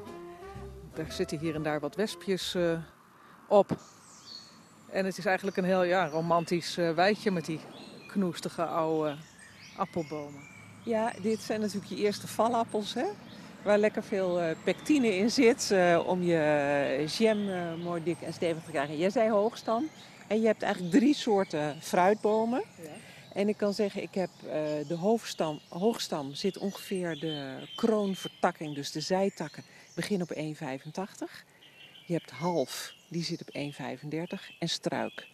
[0.93, 2.77] Daar zitten hier en daar wat wespjes eh,
[3.47, 3.77] op.
[4.89, 7.59] En het is eigenlijk een heel ja, romantisch weidje met die
[8.07, 9.15] knoestige oude
[9.75, 10.41] appelbomen.
[10.83, 13.05] Ja, dit zijn natuurlijk je eerste valappels, hè?
[13.63, 15.73] Waar lekker veel pectine in zit
[16.05, 17.37] om je jam
[17.83, 18.97] mooi dik en stevig te krijgen.
[18.97, 19.89] Jij zei hoogstam.
[20.27, 22.63] En je hebt eigenlijk drie soorten fruitbomen.
[23.33, 24.51] En ik kan zeggen, ik heb eh,
[24.87, 29.63] de hoofdstam, hoogstam zit ongeveer de kroonvertakking, dus de zijtakken,
[29.95, 30.41] begin op 1,85.
[32.05, 35.27] Je hebt half, die zit op 1,35 en struik.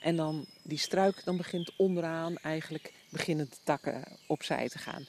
[0.00, 5.06] En dan die struik, dan begint onderaan eigenlijk beginnen de takken opzij te gaan.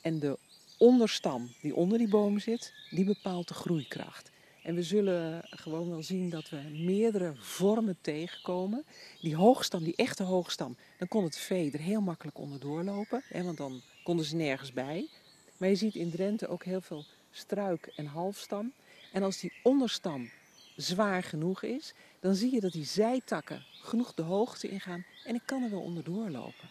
[0.00, 0.38] En de
[0.78, 4.30] onderstam die onder die boom zit, die bepaalt de groeikracht.
[4.64, 8.84] En we zullen gewoon wel zien dat we meerdere vormen tegenkomen.
[9.20, 13.22] Die hoogstam, die echte hoogstam, dan kon het vee er heel makkelijk onderdoor lopen.
[13.28, 15.08] Hè, want dan konden ze nergens bij.
[15.56, 18.72] Maar je ziet in Drenthe ook heel veel struik en halfstam.
[19.12, 20.30] En als die onderstam
[20.76, 25.04] zwaar genoeg is, dan zie je dat die zijtakken genoeg de hoogte ingaan.
[25.24, 26.68] En ik kan er wel onderdoor lopen.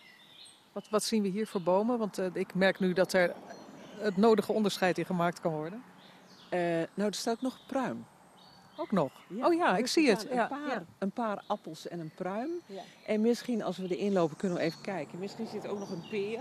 [0.72, 1.98] Wat, wat zien we hier voor bomen?
[1.98, 3.34] Want eh, ik merk nu dat er
[3.98, 5.84] het nodige onderscheid in gemaakt kan worden.
[6.54, 6.60] Eh,
[6.94, 8.06] nou, er staat nog pruim.
[8.78, 9.12] Ook nog?
[9.42, 10.28] oh ja, ik zie het.
[10.32, 10.84] Ja, Een, paar, ja.
[10.98, 12.50] een paar appels en een pruim.
[13.06, 15.20] En misschien als we erin lopen kunnen we even kijken.
[15.20, 16.40] Misschien zit er ook nog een peer.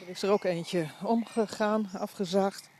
[0.00, 2.70] Er is er ook eentje omgegaan, afgezaagd.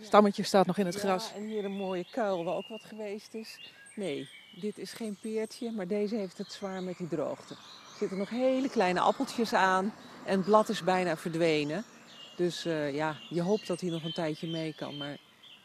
[0.00, 1.32] Stammetje staat nog in het gras.
[1.34, 3.72] En hier een mooie kuil waar ook wat geweest is.
[3.94, 4.28] Nee,
[4.60, 7.54] dit is geen peertje, maar deze heeft het zwaar met die droogte.
[7.54, 9.92] Er zitten nog hele kleine appeltjes aan
[10.24, 11.84] en het blad is bijna verdwenen.
[12.36, 14.96] Dus eh, ja, je hoopt dat hij nog een tijdje mee kan.
[14.96, 15.18] Maar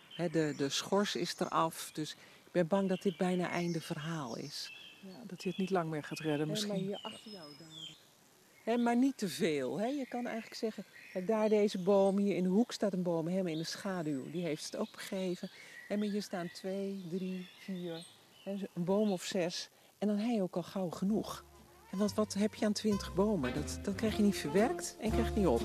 [0.10, 2.12] hè, de, de schors is eraf, dus
[2.46, 4.74] ik ben bang dat dit bijna einde verhaal is.
[5.00, 6.70] Ja, dat hij het niet lang meer gaat redden misschien.
[6.70, 7.96] maar hier achter jou daar.
[8.64, 9.80] Hè, maar niet te veel.
[9.80, 9.86] Hè.
[9.86, 13.28] Je kan eigenlijk zeggen, kijk, daar deze boom, hier in de hoek staat een boom,
[13.28, 14.32] helemaal in de schaduw.
[14.32, 15.50] Die heeft het ook begeven.
[15.88, 18.06] En maar hier staan twee, drie, vier,
[18.44, 19.70] hè, een boom of zes.
[19.98, 21.44] En dan heb je ook al gauw genoeg.
[21.92, 23.54] En wat, wat heb je aan twintig bomen?
[23.54, 25.62] Dat, dat krijg je niet verwerkt en krijg je niet op.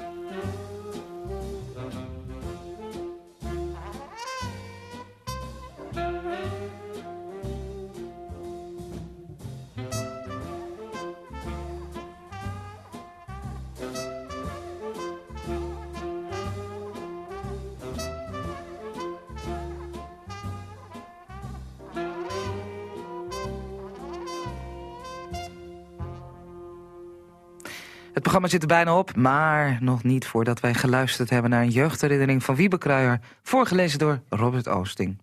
[28.37, 32.43] programma zit er bijna op, maar nog niet voordat wij geluisterd hebben naar een jeugdherinnering
[32.43, 35.19] van Wiebe Kruijer, voorgelezen door Robert Oosting.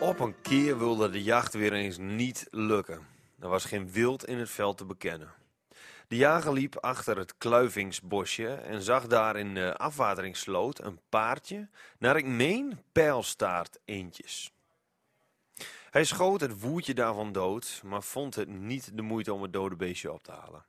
[0.00, 2.98] Op een keer wilde de jacht weer eens niet lukken.
[3.40, 5.28] Er was geen wild in het veld te bekennen.
[6.08, 11.68] De jager liep achter het kluivingsbosje en zag daar in de afwateringssloot een paardje,
[11.98, 14.52] naar ik meen pijlstaart eentjes.
[15.90, 19.76] Hij schoot het woertje daarvan dood, maar vond het niet de moeite om het dode
[19.76, 20.66] beestje op te halen.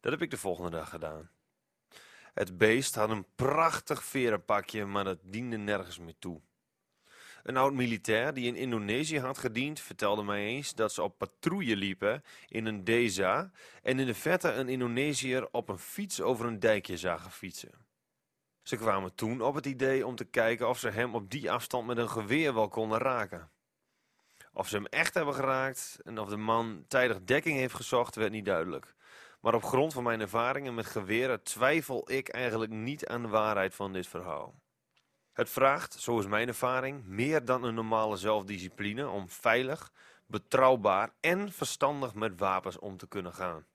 [0.00, 1.30] Dat heb ik de volgende dag gedaan.
[2.34, 6.40] Het beest had een prachtig verenpakje, maar dat diende nergens meer toe.
[7.48, 11.76] Een oud militair die in Indonesië had gediend vertelde mij eens dat ze op patrouille
[11.76, 13.50] liepen in een deza
[13.82, 17.70] en in de verte een Indonesiër op een fiets over een dijkje zagen fietsen.
[18.62, 21.86] Ze kwamen toen op het idee om te kijken of ze hem op die afstand
[21.86, 23.50] met een geweer wel konden raken.
[24.52, 28.32] Of ze hem echt hebben geraakt en of de man tijdig dekking heeft gezocht werd
[28.32, 28.94] niet duidelijk.
[29.40, 33.74] Maar op grond van mijn ervaringen met geweren twijfel ik eigenlijk niet aan de waarheid
[33.74, 34.54] van dit verhaal.
[35.38, 39.92] Het vraagt, zo is mijn ervaring, meer dan een normale zelfdiscipline om veilig,
[40.26, 43.66] betrouwbaar en verstandig met wapens om te kunnen gaan.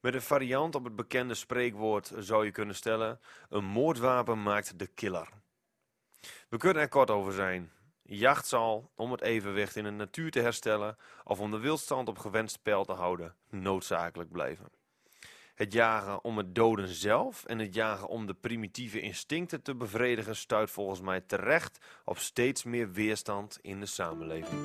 [0.00, 4.86] Met een variant op het bekende spreekwoord zou je kunnen stellen: een moordwapen maakt de
[4.86, 5.28] killer.
[6.48, 7.72] We kunnen er kort over zijn.
[8.02, 12.18] Jacht zal, om het evenwicht in de natuur te herstellen of om de wildstand op
[12.18, 14.68] gewenst peil te houden, noodzakelijk blijven.
[15.56, 20.36] Het jagen om het doden zelf en het jagen om de primitieve instincten te bevredigen
[20.36, 24.60] stuit volgens mij terecht op steeds meer weerstand in de samenleving.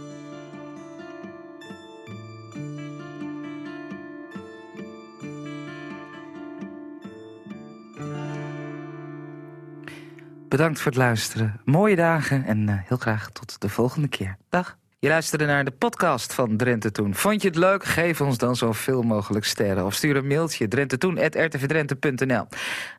[10.48, 11.62] Bedankt voor het luisteren.
[11.66, 14.38] Mooie dagen en uh, heel graag tot de volgende keer.
[14.50, 14.80] Dag.
[15.02, 17.16] Je luisterde naar de podcast van Drenthe Toen.
[17.16, 17.84] Vond je het leuk?
[17.84, 19.86] Geef ons dan zoveel mogelijk sterren.
[19.86, 22.48] Of stuur een mailtje drentetoen.rtvdrenthe.nl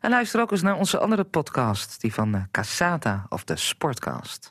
[0.01, 2.01] En luister ook eens naar onze andere podcast.
[2.01, 4.41] Die van uh, Casata of de Sportcast.